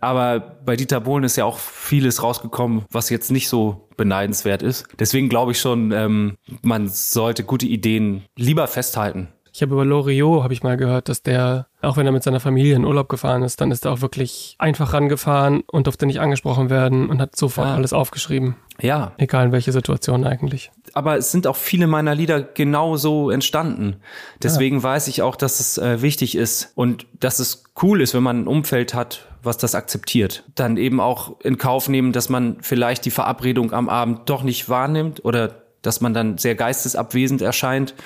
Aber 0.00 0.40
bei 0.40 0.74
Dieter 0.74 1.00
Bohlen 1.00 1.22
ist 1.22 1.36
ja 1.36 1.44
auch 1.44 1.58
vieles 1.58 2.20
rausgekommen, 2.24 2.84
was 2.90 3.08
jetzt 3.08 3.30
nicht 3.30 3.48
so 3.48 3.88
beneidenswert 3.96 4.60
ist. 4.60 4.88
Deswegen 4.98 5.28
glaube 5.28 5.52
ich 5.52 5.60
schon, 5.60 5.92
ähm, 5.92 6.34
man 6.62 6.88
sollte 6.88 7.44
gute 7.44 7.66
Ideen 7.66 8.24
lieber 8.36 8.66
festhalten. 8.66 9.28
Ich 9.58 9.62
habe 9.62 9.74
über 9.74 9.84
Loriot, 9.84 10.44
habe 10.44 10.54
ich 10.54 10.62
mal 10.62 10.76
gehört, 10.76 11.08
dass 11.08 11.24
der, 11.24 11.66
auch 11.82 11.96
wenn 11.96 12.06
er 12.06 12.12
mit 12.12 12.22
seiner 12.22 12.38
Familie 12.38 12.76
in 12.76 12.84
Urlaub 12.84 13.08
gefahren 13.08 13.42
ist, 13.42 13.60
dann 13.60 13.72
ist 13.72 13.84
er 13.84 13.90
auch 13.90 14.02
wirklich 14.02 14.54
einfach 14.60 14.92
rangefahren 14.92 15.64
und 15.66 15.88
durfte 15.88 16.06
nicht 16.06 16.20
angesprochen 16.20 16.70
werden 16.70 17.10
und 17.10 17.20
hat 17.20 17.34
sofort 17.34 17.66
ja. 17.66 17.74
alles 17.74 17.92
aufgeschrieben. 17.92 18.54
Ja. 18.80 19.14
Egal 19.16 19.46
in 19.46 19.52
welche 19.52 19.72
Situation 19.72 20.24
eigentlich. 20.24 20.70
Aber 20.92 21.16
es 21.16 21.32
sind 21.32 21.48
auch 21.48 21.56
viele 21.56 21.88
meiner 21.88 22.14
Lieder 22.14 22.40
genauso 22.40 23.30
entstanden. 23.30 23.96
Deswegen 24.40 24.76
ja. 24.76 24.82
weiß 24.84 25.08
ich 25.08 25.22
auch, 25.22 25.34
dass 25.34 25.58
es 25.58 25.76
äh, 25.76 26.02
wichtig 26.02 26.36
ist 26.36 26.70
und 26.76 27.08
dass 27.18 27.40
es 27.40 27.64
cool 27.82 28.00
ist, 28.00 28.14
wenn 28.14 28.22
man 28.22 28.42
ein 28.42 28.46
Umfeld 28.46 28.94
hat, 28.94 29.26
was 29.42 29.58
das 29.58 29.74
akzeptiert. 29.74 30.44
Dann 30.54 30.76
eben 30.76 31.00
auch 31.00 31.40
in 31.40 31.58
Kauf 31.58 31.88
nehmen, 31.88 32.12
dass 32.12 32.28
man 32.28 32.58
vielleicht 32.60 33.04
die 33.06 33.10
Verabredung 33.10 33.72
am 33.72 33.88
Abend 33.88 34.30
doch 34.30 34.44
nicht 34.44 34.68
wahrnimmt 34.68 35.24
oder 35.24 35.64
dass 35.82 36.00
man 36.00 36.14
dann 36.14 36.38
sehr 36.38 36.54
geistesabwesend 36.54 37.42
erscheint 37.42 37.96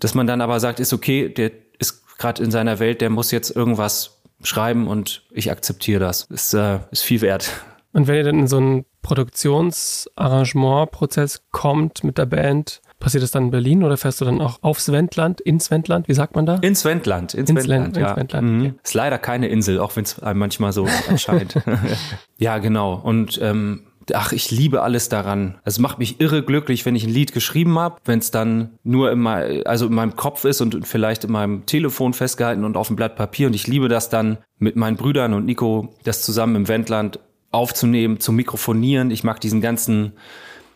dass 0.00 0.14
man 0.14 0.26
dann 0.26 0.40
aber 0.40 0.60
sagt, 0.60 0.80
ist 0.80 0.92
okay, 0.92 1.28
der 1.28 1.52
ist 1.78 2.18
gerade 2.18 2.42
in 2.42 2.50
seiner 2.50 2.78
Welt, 2.78 3.00
der 3.00 3.10
muss 3.10 3.30
jetzt 3.30 3.54
irgendwas 3.54 4.22
schreiben 4.42 4.88
und 4.88 5.22
ich 5.30 5.50
akzeptiere 5.50 6.00
das. 6.00 6.24
Ist, 6.24 6.54
äh, 6.54 6.80
ist 6.90 7.02
viel 7.02 7.20
wert. 7.20 7.50
Und 7.92 8.06
wenn 8.06 8.16
ihr 8.16 8.24
dann 8.24 8.38
in 8.40 8.48
so 8.48 8.56
einen 8.56 8.86
Produktionsarrangement-Prozess 9.02 11.42
kommt 11.50 12.04
mit 12.04 12.16
der 12.18 12.26
Band, 12.26 12.82
passiert 12.98 13.22
das 13.22 13.30
dann 13.32 13.44
in 13.44 13.50
Berlin 13.50 13.84
oder 13.84 13.98
fährst 13.98 14.20
du 14.20 14.24
dann 14.24 14.40
auch 14.40 14.58
aufs 14.62 14.90
Wendland, 14.90 15.40
ins 15.40 15.70
Wendland? 15.70 16.08
Wie 16.08 16.14
sagt 16.14 16.34
man 16.36 16.46
da? 16.46 16.54
Ins 16.56 16.84
Wendland, 16.84 17.34
ins, 17.34 17.50
ins 17.50 17.68
Wendland, 17.68 17.96
ja. 17.96 18.08
Ins 18.08 18.16
Wendland, 18.16 18.48
mhm. 18.48 18.60
okay. 18.60 18.74
Ist 18.82 18.94
leider 18.94 19.18
keine 19.18 19.46
Insel, 19.48 19.78
auch 19.80 19.96
wenn 19.96 20.04
es 20.04 20.20
einem 20.20 20.38
manchmal 20.38 20.72
so 20.72 20.86
erscheint. 21.08 21.56
ja, 22.38 22.58
genau. 22.58 22.94
Und 22.94 23.38
ähm, 23.42 23.88
ach, 24.14 24.32
ich 24.32 24.50
liebe 24.50 24.82
alles 24.82 25.08
daran. 25.08 25.58
Es 25.64 25.78
macht 25.78 25.98
mich 25.98 26.20
irre 26.20 26.42
glücklich, 26.42 26.84
wenn 26.84 26.96
ich 26.96 27.04
ein 27.04 27.12
Lied 27.12 27.32
geschrieben 27.32 27.78
habe, 27.78 27.96
wenn 28.04 28.18
es 28.18 28.30
dann 28.30 28.70
nur 28.82 29.12
in, 29.12 29.20
mein, 29.20 29.66
also 29.66 29.86
in 29.86 29.94
meinem 29.94 30.16
Kopf 30.16 30.44
ist 30.44 30.60
und 30.60 30.86
vielleicht 30.86 31.24
in 31.24 31.32
meinem 31.32 31.66
Telefon 31.66 32.12
festgehalten 32.12 32.64
und 32.64 32.76
auf 32.76 32.88
dem 32.88 32.96
Blatt 32.96 33.16
Papier. 33.16 33.46
Und 33.46 33.54
ich 33.54 33.66
liebe 33.66 33.88
das 33.88 34.08
dann 34.08 34.38
mit 34.58 34.76
meinen 34.76 34.96
Brüdern 34.96 35.34
und 35.34 35.44
Nico, 35.44 35.94
das 36.04 36.22
zusammen 36.22 36.56
im 36.56 36.68
Wendland 36.68 37.18
aufzunehmen, 37.50 38.18
zu 38.18 38.32
mikrofonieren. 38.32 39.10
Ich 39.10 39.24
mag 39.24 39.40
diesen 39.40 39.60
ganzen 39.60 40.12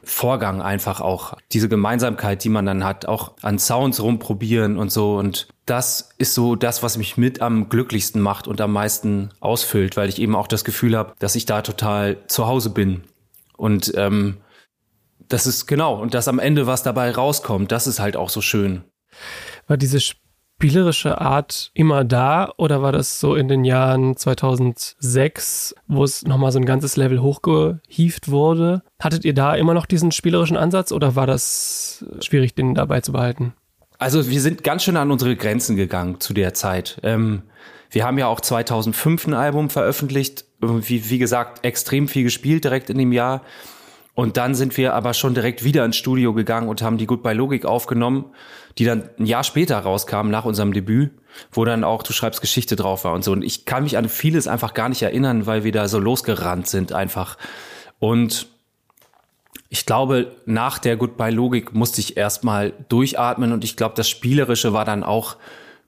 Vorgang 0.06 0.62
einfach 0.62 1.00
auch. 1.00 1.35
Diese 1.52 1.68
Gemeinsamkeit, 1.68 2.45
die 2.45 2.49
man 2.49 2.64
dann 2.64 2.85
hat, 2.85 3.06
auch 3.06 3.33
an 3.42 3.59
Sounds 3.59 4.00
rumprobieren 4.00 4.78
und 4.78 4.92
so. 4.92 5.16
Und 5.16 5.49
das 5.66 6.11
ist 6.16 6.35
so 6.35 6.54
das, 6.54 6.85
was 6.85 6.97
mich 6.97 7.16
mit 7.16 7.42
am 7.42 7.68
glücklichsten 7.68 8.23
macht 8.23 8.47
und 8.47 8.61
am 8.61 8.73
meisten 8.73 9.30
ausfüllt, 9.40 9.97
weil 9.97 10.09
ich 10.09 10.21
eben 10.21 10.37
auch 10.37 10.47
das 10.47 10.64
Gefühl 10.64 10.97
habe, 10.97 11.14
dass 11.18 11.35
ich 11.35 11.45
da 11.45 11.61
total 11.62 12.18
zu 12.28 12.47
Hause 12.47 12.71
bin. 12.71 13.02
Und 13.56 13.92
ähm, 13.96 14.38
das 15.28 15.46
ist 15.46 15.66
genau, 15.66 16.00
und 16.00 16.14
dass 16.14 16.28
am 16.28 16.38
Ende 16.38 16.66
was 16.66 16.82
dabei 16.82 17.10
rauskommt, 17.10 17.72
das 17.72 17.86
ist 17.86 18.00
halt 18.00 18.16
auch 18.16 18.28
so 18.28 18.40
schön. 18.40 18.84
War 19.66 19.76
diese 19.76 20.00
spielerische 20.00 21.20
Art 21.20 21.70
immer 21.75 22.04
da 22.04 22.52
oder 22.56 22.80
war 22.80 22.92
das 22.92 23.20
so 23.20 23.34
in 23.34 23.48
den 23.48 23.64
Jahren 23.64 24.16
2006, 24.16 25.75
wo 25.88 26.04
es 26.04 26.25
nochmal 26.25 26.52
so 26.52 26.58
ein 26.58 26.64
ganzes 26.64 26.96
Level 26.96 27.20
hochgehieft 27.20 28.30
wurde? 28.30 28.82
Hattet 29.00 29.25
ihr 29.25 29.34
da 29.34 29.54
immer 29.54 29.75
noch 29.75 29.86
diesen 29.86 30.12
spielerischen 30.12 30.56
Ansatz 30.56 30.92
oder 30.92 31.16
war 31.16 31.26
das 31.26 32.04
schwierig, 32.20 32.54
den 32.54 32.75
dabei 32.75 33.00
zu 33.00 33.12
behalten? 33.12 33.54
Also 33.98 34.28
wir 34.28 34.40
sind 34.40 34.62
ganz 34.62 34.84
schön 34.84 34.96
an 34.96 35.10
unsere 35.10 35.36
Grenzen 35.36 35.76
gegangen 35.76 36.20
zu 36.20 36.34
der 36.34 36.54
Zeit. 36.54 37.00
Ähm, 37.02 37.42
wir 37.90 38.05
haben 38.05 38.19
ja 38.19 38.26
auch 38.26 38.40
2005 38.40 39.28
ein 39.28 39.35
Album 39.35 39.71
veröffentlicht, 39.71 40.45
wie, 40.61 41.11
wie 41.11 41.19
gesagt, 41.19 41.64
extrem 41.64 42.09
viel 42.09 42.25
gespielt 42.25 42.64
direkt 42.64 42.90
in 42.90 42.99
dem 42.99 43.12
Jahr. 43.12 43.43
Und 44.14 44.38
dann 44.38 44.55
sind 44.55 44.76
wir 44.78 44.95
aber 44.95 45.12
schon 45.12 45.35
direkt 45.35 45.62
wieder 45.62 45.85
ins 45.85 45.97
Studio 45.97 46.33
gegangen 46.33 46.69
und 46.69 46.81
haben 46.81 46.97
die 46.97 47.07
Goodbye 47.07 47.35
Logik 47.35 47.66
aufgenommen, 47.66 48.25
die 48.78 48.85
dann 48.85 49.11
ein 49.19 49.26
Jahr 49.26 49.45
später 49.45 49.78
rauskam 49.78 50.28
nach 50.28 50.47
unserem 50.47 50.73
Debüt, 50.73 51.11
wo 51.52 51.66
dann 51.66 51.85
auch 51.85 52.02
Du 52.02 52.14
schreibst 52.14 52.40
Geschichte 52.40 52.76
drauf 52.76 53.05
war 53.05 53.12
und 53.12 53.25
so. 53.25 53.33
Und 53.33 53.43
ich 53.43 53.66
kann 53.66 53.83
mich 53.83 53.99
an 53.99 54.09
vieles 54.09 54.49
einfach 54.49 54.73
gar 54.73 54.88
nicht 54.88 55.02
erinnern, 55.02 55.45
weil 55.45 55.64
wir 55.64 55.73
da 55.73 55.87
so 55.87 55.99
losgerannt 55.99 56.66
sind 56.66 56.95
einfach. 56.95 57.37
Und 57.99 58.49
ich 59.69 59.85
glaube, 59.85 60.35
nach 60.47 60.78
der 60.78 60.97
Goodbye 60.97 61.31
Logik 61.31 61.75
musste 61.75 62.00
ich 62.00 62.16
erstmal 62.16 62.73
durchatmen 62.88 63.52
und 63.52 63.64
ich 63.64 63.76
glaube, 63.76 63.95
das 63.97 64.09
Spielerische 64.09 64.73
war 64.73 64.87
dann 64.87 65.02
auch 65.02 65.37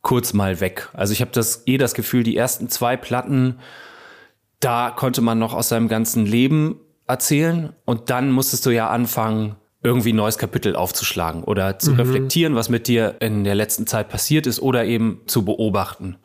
kurz 0.02 0.32
mal 0.32 0.60
weg. 0.60 0.88
Also 0.92 1.12
ich 1.12 1.20
habe 1.20 1.30
das 1.32 1.62
eh 1.66 1.78
das 1.78 1.94
Gefühl, 1.94 2.22
die 2.22 2.36
ersten 2.36 2.68
zwei 2.68 2.96
Platten, 2.96 3.58
da 4.60 4.90
konnte 4.90 5.20
man 5.20 5.38
noch 5.38 5.54
aus 5.54 5.68
seinem 5.68 5.88
ganzen 5.88 6.26
Leben 6.26 6.80
erzählen 7.06 7.72
und 7.84 8.10
dann 8.10 8.30
musstest 8.30 8.66
du 8.66 8.70
ja 8.70 8.88
anfangen, 8.90 9.56
irgendwie 9.82 10.12
ein 10.12 10.16
neues 10.16 10.38
Kapitel 10.38 10.74
aufzuschlagen 10.74 11.44
oder 11.44 11.78
zu 11.78 11.92
mhm. 11.92 12.00
reflektieren, 12.00 12.54
was 12.56 12.68
mit 12.68 12.88
dir 12.88 13.16
in 13.20 13.44
der 13.44 13.54
letzten 13.54 13.86
Zeit 13.86 14.08
passiert 14.08 14.46
ist 14.46 14.60
oder 14.60 14.84
eben 14.84 15.20
zu 15.26 15.44
beobachten. 15.44 16.16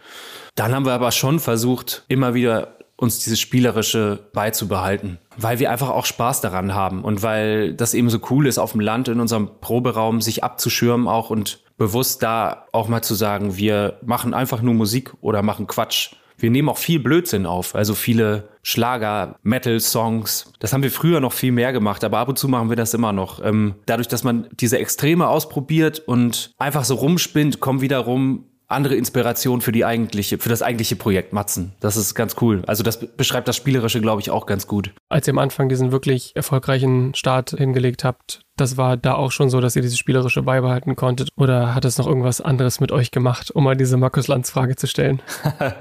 Dann 0.55 0.73
haben 0.73 0.85
wir 0.85 0.93
aber 0.93 1.11
schon 1.11 1.39
versucht, 1.39 2.03
immer 2.07 2.33
wieder 2.33 2.77
uns 2.95 3.19
dieses 3.19 3.39
Spielerische 3.39 4.29
beizubehalten, 4.33 5.19
weil 5.37 5.59
wir 5.59 5.71
einfach 5.71 5.89
auch 5.89 6.05
Spaß 6.05 6.41
daran 6.41 6.73
haben 6.73 7.03
und 7.03 7.21
weil 7.21 7.73
das 7.73 7.93
eben 7.93 8.09
so 8.09 8.19
cool 8.29 8.47
ist, 8.47 8.57
auf 8.57 8.71
dem 8.71 8.81
Land 8.81 9.07
in 9.07 9.19
unserem 9.19 9.49
Proberaum 9.61 10.21
sich 10.21 10.43
abzuschirmen 10.43 11.07
auch 11.07 11.29
und 11.29 11.62
bewusst 11.77 12.23
da 12.23 12.67
auch 12.71 12.87
mal 12.87 13.01
zu 13.01 13.15
sagen, 13.15 13.57
wir 13.57 13.99
machen 14.05 14.33
einfach 14.33 14.61
nur 14.61 14.73
Musik 14.73 15.13
oder 15.21 15.41
machen 15.41 15.67
Quatsch 15.67 16.11
wir 16.43 16.51
nehmen 16.51 16.67
auch 16.67 16.77
viel 16.77 16.99
Blödsinn 16.99 17.45
auf, 17.45 17.73
also 17.73 17.95
viele 17.95 18.49
Schlager, 18.63 19.37
Metal-Songs. 19.43 20.51
Das 20.59 20.73
haben 20.73 20.83
wir 20.83 20.91
früher 20.91 21.21
noch 21.21 21.31
viel 21.31 21.53
mehr 21.53 21.71
gemacht, 21.73 22.03
aber 22.03 22.19
ab 22.19 22.27
und 22.27 22.37
zu 22.37 22.49
machen 22.49 22.69
wir 22.69 22.75
das 22.75 22.93
immer 22.93 23.13
noch. 23.13 23.43
Ähm, 23.43 23.75
dadurch, 23.85 24.09
dass 24.09 24.23
man 24.23 24.49
diese 24.51 24.77
Extreme 24.77 25.27
ausprobiert 25.27 25.99
und 25.99 26.53
einfach 26.57 26.83
so 26.83 26.95
rumspinnt, 26.95 27.61
kommen 27.61 27.79
wiederum 27.81 28.45
andere 28.73 28.95
Inspiration 28.95 29.61
für 29.61 29.71
die 29.71 29.85
eigentliche, 29.85 30.37
für 30.37 30.49
das 30.49 30.61
eigentliche 30.61 30.95
Projekt 30.95 31.33
Matzen. 31.33 31.73
Das 31.79 31.97
ist 31.97 32.15
ganz 32.15 32.35
cool. 32.41 32.63
Also 32.67 32.83
das 32.83 32.99
beschreibt 32.99 33.47
das 33.47 33.55
Spielerische, 33.55 34.01
glaube 34.01 34.21
ich, 34.21 34.29
auch 34.29 34.45
ganz 34.45 34.67
gut. 34.67 34.91
Als 35.09 35.27
ihr 35.27 35.33
am 35.33 35.39
Anfang 35.39 35.69
diesen 35.69 35.91
wirklich 35.91 36.35
erfolgreichen 36.35 37.13
Start 37.15 37.51
hingelegt 37.51 38.03
habt, 38.03 38.41
das 38.57 38.77
war 38.77 38.97
da 38.97 39.15
auch 39.15 39.31
schon 39.31 39.49
so, 39.49 39.61
dass 39.61 39.75
ihr 39.75 39.81
dieses 39.81 39.97
Spielerische 39.97 40.43
beibehalten 40.43 40.95
konntet? 40.95 41.29
Oder 41.35 41.73
hat 41.73 41.85
es 41.85 41.97
noch 41.97 42.07
irgendwas 42.07 42.41
anderes 42.41 42.79
mit 42.79 42.91
euch 42.91 43.11
gemacht, 43.11 43.51
um 43.51 43.63
mal 43.63 43.75
diese 43.75 43.97
Markus 43.97 44.27
Lanz 44.27 44.49
Frage 44.49 44.75
zu 44.75 44.87
stellen? 44.87 45.21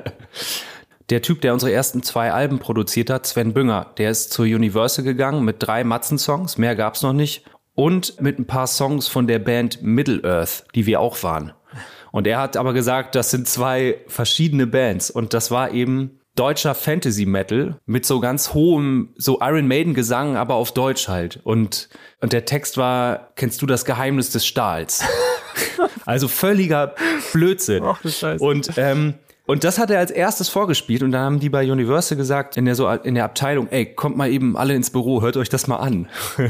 der 1.10 1.22
Typ, 1.22 1.42
der 1.42 1.52
unsere 1.52 1.72
ersten 1.72 2.02
zwei 2.02 2.32
Alben 2.32 2.58
produziert 2.58 3.10
hat, 3.10 3.26
Sven 3.26 3.52
Bünger, 3.52 3.92
der 3.98 4.10
ist 4.10 4.32
zur 4.32 4.46
Universal 4.46 5.04
gegangen 5.04 5.44
mit 5.44 5.56
drei 5.58 5.84
Matzen-Songs, 5.84 6.56
mehr 6.58 6.74
gab's 6.74 7.02
noch 7.02 7.12
nicht, 7.12 7.44
und 7.74 8.20
mit 8.20 8.38
ein 8.38 8.46
paar 8.46 8.66
Songs 8.66 9.08
von 9.08 9.26
der 9.26 9.38
Band 9.38 9.82
Middle 9.82 10.22
Earth, 10.24 10.64
die 10.74 10.86
wir 10.86 11.00
auch 11.00 11.22
waren. 11.22 11.52
Und 12.12 12.26
er 12.26 12.38
hat 12.38 12.56
aber 12.56 12.72
gesagt, 12.72 13.14
das 13.16 13.30
sind 13.30 13.48
zwei 13.48 13.98
verschiedene 14.06 14.66
Bands. 14.68 15.10
Und 15.10 15.34
das 15.34 15.50
war 15.50 15.72
eben 15.72 16.20
deutscher 16.36 16.74
Fantasy 16.74 17.26
Metal 17.26 17.78
mit 17.84 18.06
so 18.06 18.20
ganz 18.20 18.54
hohem, 18.54 19.12
so 19.16 19.40
Iron 19.40 19.66
Maiden 19.66 19.94
Gesang, 19.94 20.36
aber 20.36 20.54
auf 20.54 20.72
Deutsch 20.72 21.08
halt. 21.08 21.40
Und, 21.42 21.88
und 22.20 22.32
der 22.32 22.44
Text 22.44 22.76
war, 22.76 23.32
kennst 23.34 23.60
du 23.60 23.66
das 23.66 23.84
Geheimnis 23.84 24.30
des 24.30 24.46
Stahls? 24.46 25.02
also 26.06 26.28
völliger 26.28 26.94
Blödsinn. 27.32 27.82
Scheiße. 28.04 28.42
Und, 28.42 28.70
ähm, 28.76 29.14
und 29.52 29.64
das 29.64 29.78
hat 29.78 29.90
er 29.90 29.98
als 29.98 30.10
erstes 30.10 30.48
vorgespielt 30.48 31.02
und 31.02 31.12
dann 31.12 31.20
haben 31.20 31.38
die 31.38 31.50
bei 31.50 31.70
Universal 31.70 32.16
gesagt, 32.16 32.56
in 32.56 32.64
der, 32.64 32.74
so, 32.74 32.88
in 32.88 33.14
der 33.14 33.24
Abteilung, 33.24 33.68
ey, 33.68 33.84
kommt 33.84 34.16
mal 34.16 34.30
eben 34.30 34.56
alle 34.56 34.72
ins 34.72 34.88
Büro, 34.88 35.20
hört 35.20 35.36
euch 35.36 35.50
das 35.50 35.66
mal 35.66 35.76
an. 35.76 36.08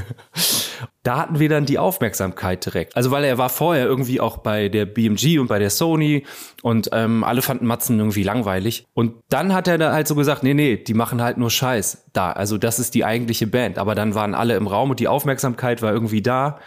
da 1.02 1.18
hatten 1.18 1.40
wir 1.40 1.48
dann 1.48 1.66
die 1.66 1.80
Aufmerksamkeit 1.80 2.64
direkt. 2.64 2.94
Also 2.94 3.10
weil 3.10 3.24
er 3.24 3.38
war 3.38 3.48
vorher 3.48 3.86
irgendwie 3.86 4.20
auch 4.20 4.36
bei 4.36 4.68
der 4.68 4.86
BMG 4.86 5.40
und 5.40 5.48
bei 5.48 5.58
der 5.58 5.70
Sony 5.70 6.22
und 6.62 6.90
ähm, 6.92 7.24
alle 7.24 7.42
fanden 7.42 7.66
Matzen 7.66 7.98
irgendwie 7.98 8.22
langweilig. 8.22 8.86
Und 8.94 9.14
dann 9.30 9.52
hat 9.52 9.66
er 9.66 9.78
da 9.78 9.92
halt 9.92 10.06
so 10.06 10.14
gesagt, 10.14 10.44
nee, 10.44 10.54
nee, 10.54 10.76
die 10.76 10.94
machen 10.94 11.20
halt 11.20 11.38
nur 11.38 11.50
Scheiß 11.50 12.04
da. 12.12 12.30
Also 12.30 12.56
das 12.56 12.78
ist 12.78 12.94
die 12.94 13.04
eigentliche 13.04 13.48
Band. 13.48 13.78
Aber 13.78 13.96
dann 13.96 14.14
waren 14.14 14.32
alle 14.32 14.54
im 14.54 14.68
Raum 14.68 14.90
und 14.90 15.00
die 15.00 15.08
Aufmerksamkeit 15.08 15.82
war 15.82 15.92
irgendwie 15.92 16.22
da. 16.22 16.60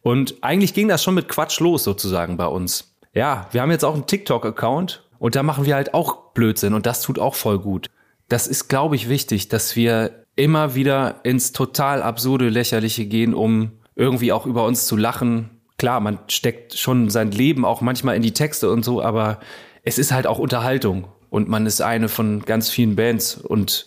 Und 0.00 0.36
eigentlich 0.40 0.72
ging 0.72 0.88
das 0.88 1.04
schon 1.04 1.12
mit 1.12 1.28
Quatsch 1.28 1.60
los 1.60 1.84
sozusagen 1.84 2.38
bei 2.38 2.46
uns. 2.46 2.94
Ja, 3.12 3.48
wir 3.52 3.60
haben 3.60 3.70
jetzt 3.70 3.84
auch 3.84 3.94
einen 3.94 4.06
TikTok-Account 4.06 5.03
und 5.24 5.36
da 5.36 5.42
machen 5.42 5.64
wir 5.64 5.74
halt 5.74 5.94
auch 5.94 6.34
Blödsinn 6.34 6.74
und 6.74 6.84
das 6.84 7.00
tut 7.00 7.18
auch 7.18 7.34
voll 7.34 7.58
gut. 7.58 7.88
Das 8.28 8.46
ist, 8.46 8.68
glaube 8.68 8.94
ich, 8.94 9.08
wichtig, 9.08 9.48
dass 9.48 9.74
wir 9.74 10.26
immer 10.36 10.74
wieder 10.74 11.20
ins 11.22 11.52
total 11.52 12.02
absurde, 12.02 12.50
lächerliche 12.50 13.06
gehen, 13.06 13.32
um 13.32 13.72
irgendwie 13.94 14.32
auch 14.32 14.44
über 14.44 14.66
uns 14.66 14.84
zu 14.84 14.98
lachen. 14.98 15.62
Klar, 15.78 16.00
man 16.00 16.18
steckt 16.28 16.76
schon 16.76 17.08
sein 17.08 17.30
Leben 17.30 17.64
auch 17.64 17.80
manchmal 17.80 18.16
in 18.16 18.20
die 18.20 18.34
Texte 18.34 18.68
und 18.68 18.84
so, 18.84 19.00
aber 19.00 19.40
es 19.82 19.96
ist 19.96 20.12
halt 20.12 20.26
auch 20.26 20.38
Unterhaltung 20.38 21.08
und 21.30 21.48
man 21.48 21.64
ist 21.64 21.80
eine 21.80 22.10
von 22.10 22.44
ganz 22.44 22.68
vielen 22.68 22.94
Bands 22.94 23.38
und 23.38 23.86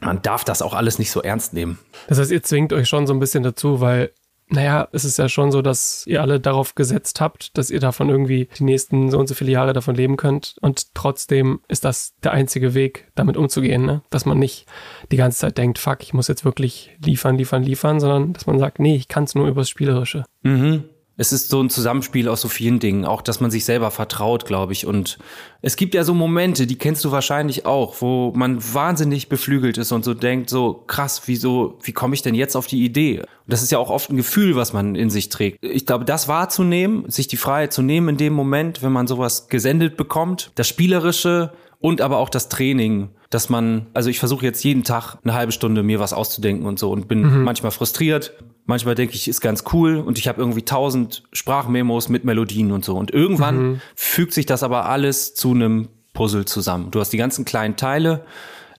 man 0.00 0.22
darf 0.22 0.44
das 0.44 0.62
auch 0.62 0.74
alles 0.74 1.00
nicht 1.00 1.10
so 1.10 1.22
ernst 1.22 1.54
nehmen. 1.54 1.80
Das 2.06 2.20
heißt, 2.20 2.30
ihr 2.30 2.44
zwingt 2.44 2.72
euch 2.72 2.88
schon 2.88 3.08
so 3.08 3.14
ein 3.14 3.18
bisschen 3.18 3.42
dazu, 3.42 3.80
weil 3.80 4.12
naja, 4.48 4.88
es 4.92 5.04
ist 5.04 5.18
ja 5.18 5.28
schon 5.28 5.50
so, 5.50 5.60
dass 5.60 6.04
ihr 6.06 6.22
alle 6.22 6.38
darauf 6.38 6.74
gesetzt 6.74 7.20
habt, 7.20 7.56
dass 7.58 7.70
ihr 7.70 7.80
davon 7.80 8.08
irgendwie 8.08 8.48
die 8.58 8.64
nächsten 8.64 9.10
so 9.10 9.18
und 9.18 9.26
so 9.26 9.34
viele 9.34 9.50
Jahre 9.50 9.72
davon 9.72 9.94
leben 9.94 10.16
könnt. 10.16 10.56
Und 10.60 10.94
trotzdem 10.94 11.60
ist 11.68 11.84
das 11.84 12.14
der 12.22 12.32
einzige 12.32 12.74
Weg, 12.74 13.08
damit 13.14 13.36
umzugehen, 13.36 13.84
ne? 13.84 14.02
Dass 14.10 14.24
man 14.24 14.38
nicht 14.38 14.66
die 15.10 15.16
ganze 15.16 15.38
Zeit 15.38 15.58
denkt, 15.58 15.78
fuck, 15.78 16.02
ich 16.02 16.14
muss 16.14 16.28
jetzt 16.28 16.44
wirklich 16.44 16.96
liefern, 17.04 17.36
liefern, 17.36 17.62
liefern, 17.62 17.98
sondern 17.98 18.32
dass 18.32 18.46
man 18.46 18.58
sagt, 18.58 18.78
nee, 18.78 18.94
ich 18.94 19.08
kann 19.08 19.24
es 19.24 19.34
nur 19.34 19.48
übers 19.48 19.68
Spielerische. 19.68 20.24
Mhm 20.42 20.84
es 21.18 21.32
ist 21.32 21.48
so 21.48 21.62
ein 21.62 21.70
Zusammenspiel 21.70 22.28
aus 22.28 22.42
so 22.42 22.48
vielen 22.48 22.78
Dingen, 22.78 23.06
auch 23.06 23.22
dass 23.22 23.40
man 23.40 23.50
sich 23.50 23.64
selber 23.64 23.90
vertraut, 23.90 24.44
glaube 24.44 24.74
ich. 24.74 24.86
Und 24.86 25.18
es 25.62 25.76
gibt 25.76 25.94
ja 25.94 26.04
so 26.04 26.12
Momente, 26.12 26.66
die 26.66 26.76
kennst 26.76 27.04
du 27.04 27.10
wahrscheinlich 27.10 27.64
auch, 27.64 27.96
wo 28.00 28.32
man 28.36 28.62
wahnsinnig 28.74 29.28
beflügelt 29.28 29.78
ist 29.78 29.92
und 29.92 30.04
so 30.04 30.12
denkt, 30.12 30.50
so 30.50 30.84
krass, 30.86 31.22
wieso, 31.26 31.78
wie 31.82 31.92
komme 31.92 32.14
ich 32.14 32.22
denn 32.22 32.34
jetzt 32.34 32.54
auf 32.54 32.66
die 32.66 32.84
Idee? 32.84 33.20
Und 33.20 33.26
das 33.46 33.62
ist 33.62 33.72
ja 33.72 33.78
auch 33.78 33.90
oft 33.90 34.10
ein 34.10 34.16
Gefühl, 34.16 34.56
was 34.56 34.74
man 34.74 34.94
in 34.94 35.08
sich 35.08 35.30
trägt. 35.30 35.64
Ich 35.64 35.86
glaube, 35.86 36.04
das 36.04 36.28
wahrzunehmen, 36.28 37.08
sich 37.08 37.28
die 37.28 37.38
Freiheit 37.38 37.72
zu 37.72 37.80
nehmen 37.80 38.10
in 38.10 38.16
dem 38.18 38.34
Moment, 38.34 38.82
wenn 38.82 38.92
man 38.92 39.06
sowas 39.06 39.48
gesendet 39.48 39.96
bekommt, 39.96 40.50
das 40.54 40.68
Spielerische 40.68 41.52
und 41.80 42.02
aber 42.02 42.18
auch 42.18 42.28
das 42.28 42.48
Training, 42.48 43.10
dass 43.30 43.48
man, 43.48 43.86
also 43.94 44.10
ich 44.10 44.18
versuche 44.18 44.44
jetzt 44.44 44.62
jeden 44.64 44.84
Tag 44.84 45.16
eine 45.24 45.34
halbe 45.34 45.52
Stunde 45.52 45.82
mir 45.82 46.00
was 46.00 46.12
auszudenken 46.12 46.66
und 46.66 46.78
so 46.78 46.90
und 46.90 47.08
bin 47.08 47.22
mhm. 47.22 47.44
manchmal 47.44 47.72
frustriert, 47.72 48.32
Manchmal 48.66 48.96
denke 48.96 49.14
ich, 49.14 49.28
ist 49.28 49.40
ganz 49.40 49.62
cool 49.72 49.98
und 49.98 50.18
ich 50.18 50.26
habe 50.26 50.40
irgendwie 50.40 50.62
tausend 50.62 51.22
Sprachmemos 51.32 52.08
mit 52.08 52.24
Melodien 52.24 52.72
und 52.72 52.84
so. 52.84 52.96
Und 52.96 53.12
irgendwann 53.12 53.58
mhm. 53.58 53.80
fügt 53.94 54.32
sich 54.32 54.44
das 54.44 54.64
aber 54.64 54.86
alles 54.86 55.34
zu 55.36 55.52
einem 55.52 55.88
Puzzle 56.12 56.46
zusammen. 56.46 56.90
Du 56.90 56.98
hast 56.98 57.10
die 57.10 57.16
ganzen 57.16 57.44
kleinen 57.44 57.76
Teile 57.76 58.26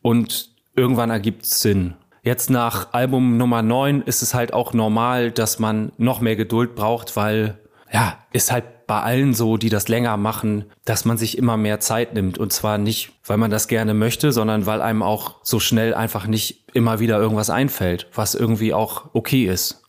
und 0.01 0.49
irgendwann 0.75 1.09
ergibt 1.09 1.45
es 1.45 1.61
Sinn. 1.61 1.93
Jetzt 2.21 2.49
nach 2.49 2.91
Album 2.91 3.37
Nummer 3.37 3.61
neun 3.61 4.01
ist 4.01 4.21
es 4.21 4.33
halt 4.33 4.51
auch 4.51 4.73
normal, 4.73 5.31
dass 5.31 5.57
man 5.57 5.93
noch 5.97 6.19
mehr 6.19 6.35
Geduld 6.35 6.75
braucht, 6.75 7.15
weil 7.15 7.57
ja, 7.91 8.17
ist 8.31 8.51
halt 8.51 8.87
bei 8.87 9.01
allen 9.01 9.33
so, 9.33 9.57
die 9.57 9.69
das 9.69 9.87
länger 9.87 10.15
machen, 10.17 10.65
dass 10.85 11.05
man 11.05 11.17
sich 11.17 11.37
immer 11.37 11.57
mehr 11.57 11.79
Zeit 11.79 12.13
nimmt. 12.13 12.37
Und 12.37 12.53
zwar 12.53 12.77
nicht, 12.77 13.11
weil 13.25 13.37
man 13.37 13.51
das 13.51 13.67
gerne 13.67 13.93
möchte, 13.93 14.31
sondern 14.31 14.65
weil 14.65 14.81
einem 14.81 15.03
auch 15.03 15.35
so 15.43 15.59
schnell 15.59 15.93
einfach 15.93 16.27
nicht 16.27 16.65
immer 16.73 16.99
wieder 16.99 17.19
irgendwas 17.19 17.49
einfällt, 17.49 18.07
was 18.13 18.33
irgendwie 18.33 18.73
auch 18.73 19.09
okay 19.13 19.45
ist. 19.45 19.83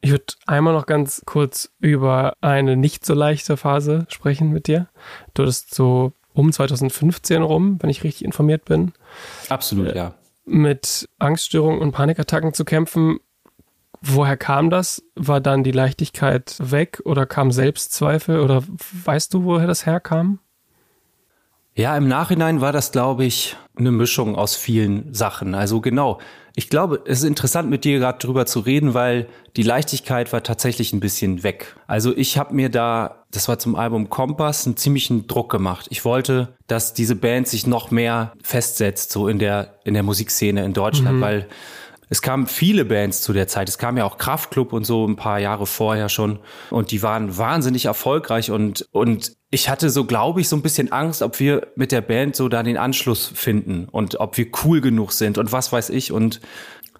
Ich 0.00 0.10
würde 0.10 0.24
einmal 0.46 0.72
noch 0.72 0.86
ganz 0.86 1.22
kurz 1.26 1.70
über 1.78 2.34
eine 2.40 2.76
nicht 2.76 3.04
so 3.04 3.14
leichte 3.14 3.56
Phase 3.56 4.06
sprechen 4.08 4.50
mit 4.50 4.66
dir. 4.66 4.88
Du 5.34 5.42
hattest 5.42 5.74
so 5.74 6.12
um 6.32 6.52
2015 6.52 7.42
rum, 7.42 7.78
wenn 7.80 7.90
ich 7.90 8.04
richtig 8.04 8.24
informiert 8.24 8.64
bin. 8.64 8.92
Absolut, 9.48 9.88
äh, 9.88 9.96
ja. 9.96 10.14
Mit 10.46 11.08
Angststörungen 11.18 11.80
und 11.80 11.92
Panikattacken 11.92 12.54
zu 12.54 12.64
kämpfen. 12.64 13.18
Woher 14.02 14.36
kam 14.36 14.70
das? 14.70 15.02
War 15.14 15.40
dann 15.40 15.62
die 15.62 15.72
Leichtigkeit 15.72 16.56
weg 16.58 17.02
oder 17.04 17.26
kam 17.26 17.52
Selbstzweifel 17.52 18.40
oder 18.40 18.62
weißt 19.04 19.34
du, 19.34 19.44
woher 19.44 19.66
das 19.66 19.84
herkam? 19.84 20.40
Ja, 21.74 21.96
im 21.96 22.08
Nachhinein 22.08 22.60
war 22.60 22.72
das, 22.72 22.92
glaube 22.92 23.24
ich, 23.24 23.56
eine 23.76 23.90
Mischung 23.90 24.36
aus 24.36 24.56
vielen 24.56 25.14
Sachen. 25.14 25.54
Also 25.54 25.80
genau, 25.80 26.18
ich 26.56 26.68
glaube, 26.68 27.02
es 27.06 27.20
ist 27.20 27.24
interessant 27.24 27.70
mit 27.70 27.84
dir 27.84 27.98
gerade 27.98 28.18
drüber 28.18 28.44
zu 28.44 28.60
reden, 28.60 28.92
weil 28.92 29.28
die 29.56 29.62
Leichtigkeit 29.62 30.32
war 30.32 30.42
tatsächlich 30.42 30.92
ein 30.92 31.00
bisschen 31.00 31.42
weg. 31.42 31.76
Also 31.86 32.14
ich 32.16 32.36
habe 32.38 32.54
mir 32.54 32.70
da, 32.70 33.24
das 33.30 33.48
war 33.48 33.58
zum 33.58 33.76
Album 33.76 34.10
Kompass, 34.10 34.66
einen 34.66 34.76
ziemlichen 34.76 35.26
Druck 35.26 35.50
gemacht. 35.50 35.86
Ich 35.90 36.04
wollte, 36.04 36.54
dass 36.66 36.92
diese 36.92 37.14
Band 37.14 37.48
sich 37.48 37.66
noch 37.66 37.90
mehr 37.90 38.32
festsetzt, 38.42 39.12
so 39.12 39.28
in 39.28 39.38
der, 39.38 39.78
in 39.84 39.94
der 39.94 40.02
Musikszene 40.02 40.64
in 40.64 40.72
Deutschland, 40.72 41.18
mhm. 41.18 41.22
weil 41.22 41.48
es 42.12 42.22
kamen 42.22 42.48
viele 42.48 42.84
Bands 42.84 43.22
zu 43.22 43.32
der 43.32 43.46
Zeit. 43.46 43.68
Es 43.68 43.78
kam 43.78 43.96
ja 43.96 44.04
auch 44.04 44.18
Kraftklub 44.18 44.72
und 44.72 44.84
so 44.84 45.06
ein 45.06 45.14
paar 45.14 45.38
Jahre 45.38 45.64
vorher 45.64 46.08
schon. 46.08 46.40
Und 46.70 46.90
die 46.90 47.04
waren 47.04 47.38
wahnsinnig 47.38 47.84
erfolgreich. 47.84 48.50
Und, 48.50 48.88
und 48.90 49.36
ich 49.50 49.68
hatte 49.68 49.90
so, 49.90 50.04
glaube 50.04 50.40
ich, 50.40 50.48
so 50.48 50.56
ein 50.56 50.62
bisschen 50.62 50.90
Angst, 50.90 51.22
ob 51.22 51.38
wir 51.38 51.68
mit 51.76 51.92
der 51.92 52.00
Band 52.00 52.34
so 52.34 52.48
da 52.48 52.64
den 52.64 52.76
Anschluss 52.76 53.28
finden 53.32 53.86
und 53.88 54.18
ob 54.18 54.36
wir 54.38 54.48
cool 54.64 54.80
genug 54.80 55.12
sind 55.12 55.38
und 55.38 55.52
was 55.52 55.70
weiß 55.70 55.90
ich. 55.90 56.10
Und 56.10 56.40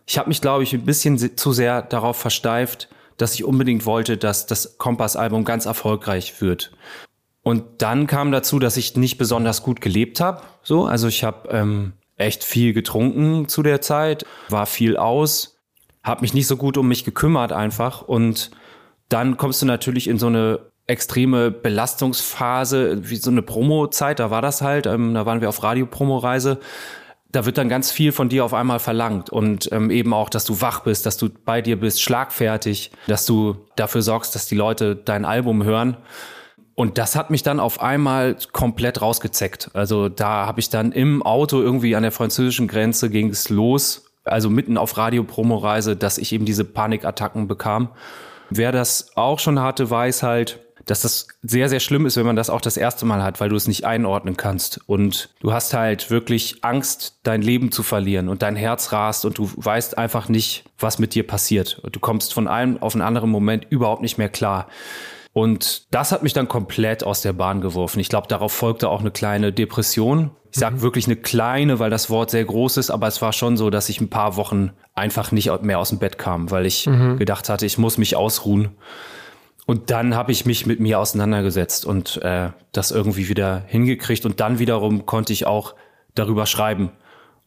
ich 0.06 0.16
habe 0.16 0.28
mich, 0.28 0.40
glaube 0.40 0.62
ich, 0.62 0.72
ein 0.74 0.84
bisschen 0.84 1.36
zu 1.36 1.52
sehr 1.52 1.82
darauf 1.82 2.16
versteift, 2.16 2.88
dass 3.16 3.34
ich 3.34 3.42
unbedingt 3.42 3.86
wollte, 3.86 4.16
dass 4.16 4.46
das 4.46 4.78
Kompass-Album 4.78 5.44
ganz 5.44 5.66
erfolgreich 5.66 6.40
wird. 6.40 6.70
Und 7.42 7.82
dann 7.82 8.06
kam 8.06 8.30
dazu, 8.30 8.60
dass 8.60 8.76
ich 8.76 8.96
nicht 8.96 9.18
besonders 9.18 9.64
gut 9.64 9.80
gelebt 9.80 10.20
habe. 10.20 10.42
So, 10.62 10.84
also 10.84 11.08
ich 11.08 11.24
habe 11.24 11.48
ähm, 11.48 11.94
echt 12.20 12.44
viel 12.44 12.72
getrunken 12.72 13.48
zu 13.48 13.62
der 13.62 13.80
Zeit, 13.80 14.24
war 14.48 14.66
viel 14.66 14.96
aus, 14.96 15.58
habe 16.02 16.22
mich 16.22 16.34
nicht 16.34 16.46
so 16.46 16.56
gut 16.56 16.76
um 16.76 16.88
mich 16.88 17.04
gekümmert 17.04 17.52
einfach 17.52 18.02
und 18.02 18.50
dann 19.08 19.36
kommst 19.36 19.60
du 19.62 19.66
natürlich 19.66 20.06
in 20.06 20.18
so 20.18 20.28
eine 20.28 20.60
extreme 20.86 21.50
Belastungsphase, 21.50 23.08
wie 23.08 23.16
so 23.16 23.30
eine 23.30 23.42
Promo-Zeit, 23.42 24.18
da 24.18 24.30
war 24.30 24.42
das 24.42 24.60
halt, 24.60 24.86
ähm, 24.86 25.14
da 25.14 25.24
waren 25.24 25.40
wir 25.40 25.48
auf 25.48 25.62
Radio-Promo-Reise. 25.62 26.58
Da 27.32 27.46
wird 27.46 27.58
dann 27.58 27.68
ganz 27.68 27.92
viel 27.92 28.10
von 28.10 28.28
dir 28.28 28.44
auf 28.44 28.52
einmal 28.52 28.80
verlangt 28.80 29.30
und 29.30 29.70
ähm, 29.70 29.90
eben 29.90 30.12
auch, 30.12 30.28
dass 30.28 30.44
du 30.44 30.60
wach 30.60 30.80
bist, 30.80 31.06
dass 31.06 31.16
du 31.16 31.28
bei 31.28 31.62
dir 31.62 31.78
bist, 31.78 32.02
schlagfertig, 32.02 32.90
dass 33.06 33.24
du 33.24 33.54
dafür 33.76 34.02
sorgst, 34.02 34.34
dass 34.34 34.48
die 34.48 34.56
Leute 34.56 34.96
dein 34.96 35.24
Album 35.24 35.62
hören. 35.62 35.96
Und 36.80 36.96
das 36.96 37.14
hat 37.14 37.28
mich 37.28 37.42
dann 37.42 37.60
auf 37.60 37.82
einmal 37.82 38.38
komplett 38.52 39.02
rausgezeckt. 39.02 39.68
Also 39.74 40.08
da 40.08 40.46
habe 40.46 40.60
ich 40.60 40.70
dann 40.70 40.92
im 40.92 41.22
Auto 41.22 41.60
irgendwie 41.60 41.94
an 41.94 42.02
der 42.02 42.10
französischen 42.10 42.68
Grenze 42.68 43.10
ging 43.10 43.28
es 43.28 43.50
los, 43.50 44.10
also 44.24 44.48
mitten 44.48 44.78
auf 44.78 44.96
Radio-Promo-Reise, 44.96 45.94
dass 45.94 46.16
ich 46.16 46.32
eben 46.32 46.46
diese 46.46 46.64
Panikattacken 46.64 47.48
bekam. 47.48 47.90
Wer 48.48 48.72
das 48.72 49.14
auch 49.14 49.40
schon 49.40 49.60
hatte, 49.60 49.90
weiß 49.90 50.22
halt, 50.22 50.60
dass 50.86 51.02
das 51.02 51.28
sehr, 51.42 51.68
sehr 51.68 51.80
schlimm 51.80 52.06
ist, 52.06 52.16
wenn 52.16 52.24
man 52.24 52.36
das 52.36 52.48
auch 52.48 52.62
das 52.62 52.78
erste 52.78 53.04
Mal 53.04 53.22
hat, 53.22 53.40
weil 53.42 53.50
du 53.50 53.56
es 53.56 53.68
nicht 53.68 53.84
einordnen 53.84 54.38
kannst. 54.38 54.80
Und 54.86 55.28
du 55.40 55.52
hast 55.52 55.74
halt 55.74 56.10
wirklich 56.10 56.64
Angst, 56.64 57.18
dein 57.24 57.42
Leben 57.42 57.72
zu 57.72 57.82
verlieren 57.82 58.30
und 58.30 58.40
dein 58.40 58.56
Herz 58.56 58.90
rast 58.90 59.26
und 59.26 59.36
du 59.36 59.50
weißt 59.54 59.98
einfach 59.98 60.30
nicht, 60.30 60.64
was 60.78 60.98
mit 60.98 61.14
dir 61.14 61.26
passiert. 61.26 61.82
Du 61.92 62.00
kommst 62.00 62.32
von 62.32 62.48
einem 62.48 62.78
auf 62.82 62.94
einen 62.94 63.02
anderen 63.02 63.28
Moment 63.28 63.66
überhaupt 63.68 64.00
nicht 64.00 64.16
mehr 64.16 64.30
klar. 64.30 64.66
Und 65.32 65.94
das 65.94 66.10
hat 66.10 66.22
mich 66.22 66.32
dann 66.32 66.48
komplett 66.48 67.04
aus 67.04 67.22
der 67.22 67.32
Bahn 67.32 67.60
geworfen. 67.60 68.00
Ich 68.00 68.08
glaube, 68.08 68.26
darauf 68.26 68.52
folgte 68.52 68.88
auch 68.88 69.00
eine 69.00 69.12
kleine 69.12 69.52
Depression. 69.52 70.32
Ich 70.52 70.58
sage 70.58 70.76
mhm. 70.76 70.82
wirklich 70.82 71.06
eine 71.06 71.16
kleine, 71.16 71.78
weil 71.78 71.90
das 71.90 72.10
Wort 72.10 72.30
sehr 72.30 72.44
groß 72.44 72.78
ist, 72.78 72.90
aber 72.90 73.06
es 73.06 73.22
war 73.22 73.32
schon 73.32 73.56
so, 73.56 73.70
dass 73.70 73.88
ich 73.88 74.00
ein 74.00 74.10
paar 74.10 74.36
Wochen 74.36 74.72
einfach 74.94 75.30
nicht 75.30 75.62
mehr 75.62 75.78
aus 75.78 75.90
dem 75.90 75.98
Bett 75.98 76.18
kam, 76.18 76.50
weil 76.50 76.66
ich 76.66 76.86
mhm. 76.86 77.16
gedacht 77.18 77.48
hatte, 77.48 77.64
ich 77.64 77.78
muss 77.78 77.96
mich 77.96 78.16
ausruhen. 78.16 78.70
Und 79.66 79.90
dann 79.90 80.16
habe 80.16 80.32
ich 80.32 80.46
mich 80.46 80.66
mit 80.66 80.80
mir 80.80 80.98
auseinandergesetzt 80.98 81.86
und 81.86 82.20
äh, 82.22 82.50
das 82.72 82.90
irgendwie 82.90 83.28
wieder 83.28 83.62
hingekriegt. 83.68 84.26
Und 84.26 84.40
dann 84.40 84.58
wiederum 84.58 85.06
konnte 85.06 85.32
ich 85.32 85.46
auch 85.46 85.76
darüber 86.16 86.46
schreiben. 86.46 86.90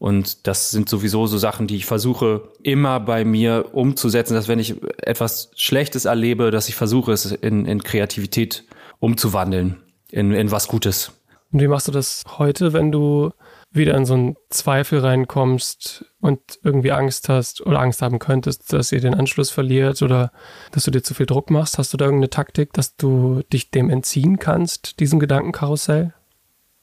Und 0.04 0.48
das 0.48 0.70
sind 0.72 0.90
sowieso 0.90 1.28
so 1.28 1.38
Sachen, 1.38 1.66
die 1.66 1.78
ich 1.78 1.86
versuche 1.86 2.50
immer 2.62 3.00
bei 3.00 3.24
mir 3.24 3.70
umzusetzen, 3.72 4.34
dass 4.34 4.50
wenn 4.50 4.60
ich 4.60 4.76
etwas 4.98 5.50
Schlechtes 5.56 6.04
erlebe, 6.04 6.52
dass 6.52 6.68
ich 6.68 6.76
versuche, 6.76 7.14
es 7.14 7.32
in, 7.32 7.66
in 7.66 7.82
Kreativität 7.84 8.66
umzuwandeln, 9.00 9.82
in, 10.12 10.34
in 10.34 10.52
was 10.52 10.68
Gutes. 10.68 11.14
Und 11.54 11.62
wie 11.62 11.70
machst 11.70 11.88
du 11.88 11.94
das 11.94 12.26
heute, 12.38 12.74
wenn 12.74 12.92
du 12.92 13.32
wieder 13.72 13.96
in 13.96 14.06
so 14.06 14.16
einen 14.16 14.36
Zweifel 14.50 15.00
reinkommst 15.00 16.04
und 16.20 16.42
irgendwie 16.64 16.92
Angst 16.92 17.30
hast 17.30 17.66
oder 17.66 17.80
Angst 17.80 18.02
haben 18.02 18.20
könntest, 18.20 18.74
dass 18.74 18.92
ihr 18.92 19.00
den 19.00 19.14
Anschluss 19.14 19.52
verliert 19.52 20.02
oder 20.02 20.34
dass 20.74 20.84
du 20.84 20.92
dir 20.92 21.02
zu 21.02 21.14
viel 21.14 21.28
Druck 21.28 21.50
machst? 21.50 21.78
Hast 21.78 21.94
du 21.94 21.98
da 21.98 22.04
irgendeine 22.04 22.30
Taktik, 22.30 22.74
dass 22.74 22.98
du 22.98 23.42
dich 23.54 23.72
dem 23.72 23.90
entziehen 23.90 24.38
kannst, 24.38 25.00
diesem 25.00 25.22
Gedankenkarussell? 25.22 26.14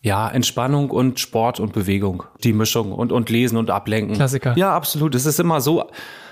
Ja, 0.03 0.29
Entspannung 0.31 0.91
und 0.91 1.21
Sport 1.21 1.61
und 1.61 1.73
Bewegung. 1.73 2.25
Die 2.43 2.55
Mischung 2.55 2.93
und, 2.93 3.13
und 3.13 3.29
Lesen 3.29 3.59
und 3.59 3.71
Ablenken. 3.71 4.15
Klassiker. 4.15 4.57
Ja, 4.57 4.75
absolut. 4.75 5.15
Es 5.15 5.27
ist 5.27 5.39
immer 5.39 5.61
so, 5.61 5.91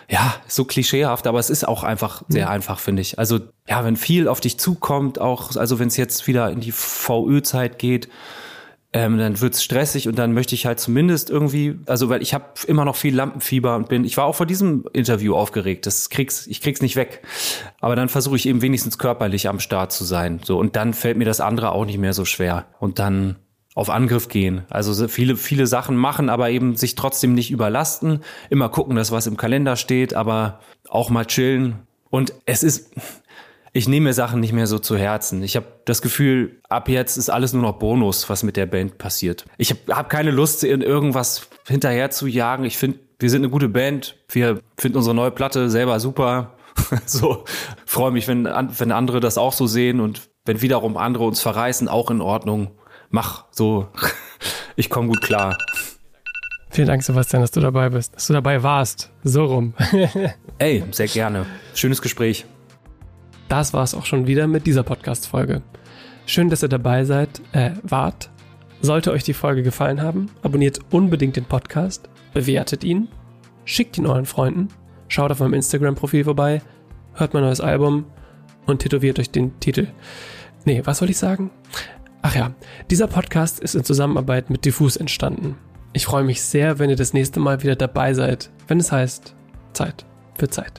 ja, 0.09 0.35
so 0.47 0.65
klischeehaft, 0.65 1.27
aber 1.27 1.39
es 1.39 1.51
ist 1.51 1.69
auch 1.69 1.85
einfach 1.85 2.23
sehr 2.29 2.47
mhm. 2.47 2.53
einfach, 2.53 2.79
finde 2.79 3.03
ich. 3.03 3.19
Also, 3.19 3.41
ja, 3.69 3.85
wenn 3.85 3.97
viel 3.97 4.27
auf 4.27 4.41
dich 4.41 4.59
zukommt, 4.59 5.21
auch, 5.21 5.55
also 5.57 5.79
wenn 5.79 5.89
es 5.89 5.99
jetzt 5.99 6.27
wieder 6.27 6.51
in 6.51 6.61
die 6.61 6.73
VÖ-Zeit 6.73 7.79
geht, 7.79 8.09
ähm, 8.95 9.19
dann 9.19 9.39
wird's 9.43 9.63
stressig 9.63 10.09
und 10.09 10.19
dann 10.19 10.33
möchte 10.33 10.55
ich 10.55 10.65
halt 10.65 10.81
zumindest 10.81 11.29
irgendwie, 11.29 11.79
also 11.85 12.09
weil 12.09 12.23
ich 12.23 12.33
habe 12.33 12.47
immer 12.67 12.87
noch 12.87 12.97
viel 12.97 13.15
Lampenfieber 13.15 13.77
und 13.77 13.91
bin, 13.91 14.05
ich 14.05 14.17
war 14.17 14.25
auch 14.25 14.35
vor 14.35 14.47
diesem 14.47 14.87
Interview 14.95 15.35
aufgeregt, 15.37 15.85
das 15.85 16.09
krieg's, 16.09 16.47
ich 16.47 16.63
krieg's 16.63 16.81
nicht 16.81 16.97
weg. 16.97 17.23
Aber 17.81 17.97
dann 17.97 18.09
versuche 18.09 18.37
ich 18.37 18.47
eben 18.47 18.63
wenigstens 18.63 18.97
körperlich 18.97 19.47
am 19.47 19.61
Start 19.61 19.93
zu 19.93 20.05
sein. 20.05 20.41
So, 20.43 20.59
und 20.59 20.75
dann 20.75 20.95
fällt 20.95 21.19
mir 21.19 21.27
das 21.27 21.41
andere 21.41 21.73
auch 21.73 21.85
nicht 21.85 21.99
mehr 21.99 22.15
so 22.15 22.25
schwer. 22.25 22.65
Und 22.79 22.99
dann 22.99 23.37
auf 23.79 23.91
Angriff 23.91 24.27
gehen. 24.27 24.62
Also 24.71 25.07
viele, 25.07 25.37
viele 25.37 25.69
Sachen 25.69 25.97
machen, 25.97 26.31
aber 26.31 26.51
eben 26.51 26.75
sich 26.75 26.97
trotzdem 26.97 27.33
nicht 27.33 27.53
überlasten. 27.53 28.25
Immer 28.51 28.71
gucken, 28.71 28.97
dass 28.97 29.12
was 29.12 29.29
im 29.29 29.37
Kalender 29.37 29.77
steht, 29.77 30.14
aber 30.14 30.59
auch 30.88 31.11
mal 31.11 31.27
chillen. 31.27 31.77
Und 32.11 32.33
es 32.45 32.64
ist, 32.64 32.91
ich 33.73 33.87
nehme 33.87 34.09
mir 34.09 34.14
Sachen 34.14 34.41
nicht 34.41 34.53
mehr 34.53 34.67
so 34.67 34.81
zu 34.81 34.97
Herzen. 34.97 35.45
Ich 35.45 35.55
habe 35.55 35.67
das 35.85 36.03
Gefühl, 36.03 36.61
ab 36.69 36.88
jetzt 36.88 37.17
ist 37.19 37.31
alles 37.31 37.53
nur 37.53 37.62
noch 37.62 37.79
Bonus, 37.79 38.29
was 38.29 38.43
mit 38.43 38.57
der 38.57 38.67
Band 38.67 38.99
passiert. 38.99 39.45
Ich 39.59 39.71
habe 39.71 39.95
hab 39.95 40.11
keine 40.11 40.33
Lust, 40.33 40.64
in 40.64 40.83
irgendwas 40.83 41.47
hinterher 41.69 42.11
zu 42.11 42.27
jagen. 42.27 42.64
Ich 42.64 42.79
finde, 42.79 42.99
wir 43.21 43.31
sind 43.31 43.43
eine 43.43 43.51
gute 43.51 43.69
Band. 43.69 44.17
Wir 44.29 44.59
finden 44.77 44.99
unsere 44.99 45.14
neue 45.14 45.31
Platte 45.31 45.71
selber 45.71 46.01
super. 46.01 46.57
so 47.07 47.45
freue 47.87 48.11
mich, 48.11 48.27
wenn, 48.27 48.45
wenn 48.45 48.91
andere 48.91 49.21
das 49.21 49.38
auch 49.38 49.53
so 49.53 49.69
sehen 49.69 50.01
und 50.01 50.23
wenn 50.47 50.62
wiederum 50.62 50.97
andere 50.97 51.25
uns 51.25 51.41
verreißen, 51.41 51.87
auch 51.87 52.11
in 52.11 52.21
Ordnung 52.21 52.73
mach 53.11 53.44
so, 53.51 53.88
ich 54.77 54.90
komme 54.90 55.09
gut 55.09 55.23
klar. 55.23 55.57
Vielen 56.71 56.88
Dank, 56.88 57.03
Sebastian, 57.03 57.42
dass 57.42 57.51
du 57.51 57.61
dabei 57.61 57.88
bist, 57.88 58.14
dass 58.14 58.27
du 58.27 58.35
dabei 58.35 58.62
warst. 58.62 59.11
So 59.25 59.47
rum. 59.47 59.75
Ey, 60.59 60.85
sehr 60.90 61.09
gerne. 61.09 61.47
Schönes 61.75 62.03
Gespräch. 62.03 62.44
Das 63.49 63.73
war 63.73 63.83
es 63.83 63.94
auch 63.94 64.05
schon 64.05 64.27
wieder 64.27 64.47
mit 64.47 64.66
dieser 64.66 64.83
Podcast-Folge. 64.83 65.62
Schön, 66.27 66.51
dass 66.51 66.62
ihr 66.62 66.68
dabei 66.68 67.05
seid, 67.05 67.40
äh, 67.53 67.71
wart. 67.83 68.31
Sollte 68.83 69.11
euch 69.12 69.25
die 69.25 69.33
Folge 69.33 69.62
gefallen 69.62 70.03
haben, 70.03 70.27
abonniert 70.42 70.81
unbedingt 70.90 71.37
den 71.37 71.47
Podcast, 71.47 72.09
bewertet 72.35 72.85
ihn, 72.85 73.09
schickt 73.64 73.97
ihn 73.97 74.07
euren 74.07 74.27
Freunden, 74.27 74.68
schaut 75.09 75.33
auf 75.33 75.40
meinem 75.40 75.55
Instagram-Profil 75.55 76.25
vorbei, 76.25 76.61
hört 77.14 77.35
mein 77.35 77.42
neues 77.42 77.61
Album 77.61 78.05
und 78.66 78.81
tätowiert 78.81 79.18
euch 79.18 79.31
den 79.31 79.59
Titel. 79.59 79.88
Nee, 80.64 80.83
was 80.85 80.99
soll 80.99 81.11
ich 81.11 81.16
sagen? 81.18 81.51
Ach 82.29 82.35
ja, 82.35 82.51
dieser 82.91 83.07
Podcast 83.07 83.59
ist 83.59 83.75
in 83.75 83.85
Zusammenarbeit 83.85 84.51
mit 84.51 84.67
Diffus 84.67 84.99
entstanden. 84.99 85.57
Ich 85.95 86.05
freue 86.05 86.25
mich 86.25 86.43
sehr, 86.43 86.79
wenn 86.79 86.91
ihr 86.91 86.97
das 86.97 87.14
nächste 87.14 87.41
Mal 87.41 87.62
wieder 87.62 87.75
dabei 87.75 88.12
seid, 88.12 88.51
wenn 88.67 88.79
es 88.79 88.93
heißt 88.93 89.35
Zeit 89.73 90.05
für 90.35 90.51
Zeit. 90.51 90.79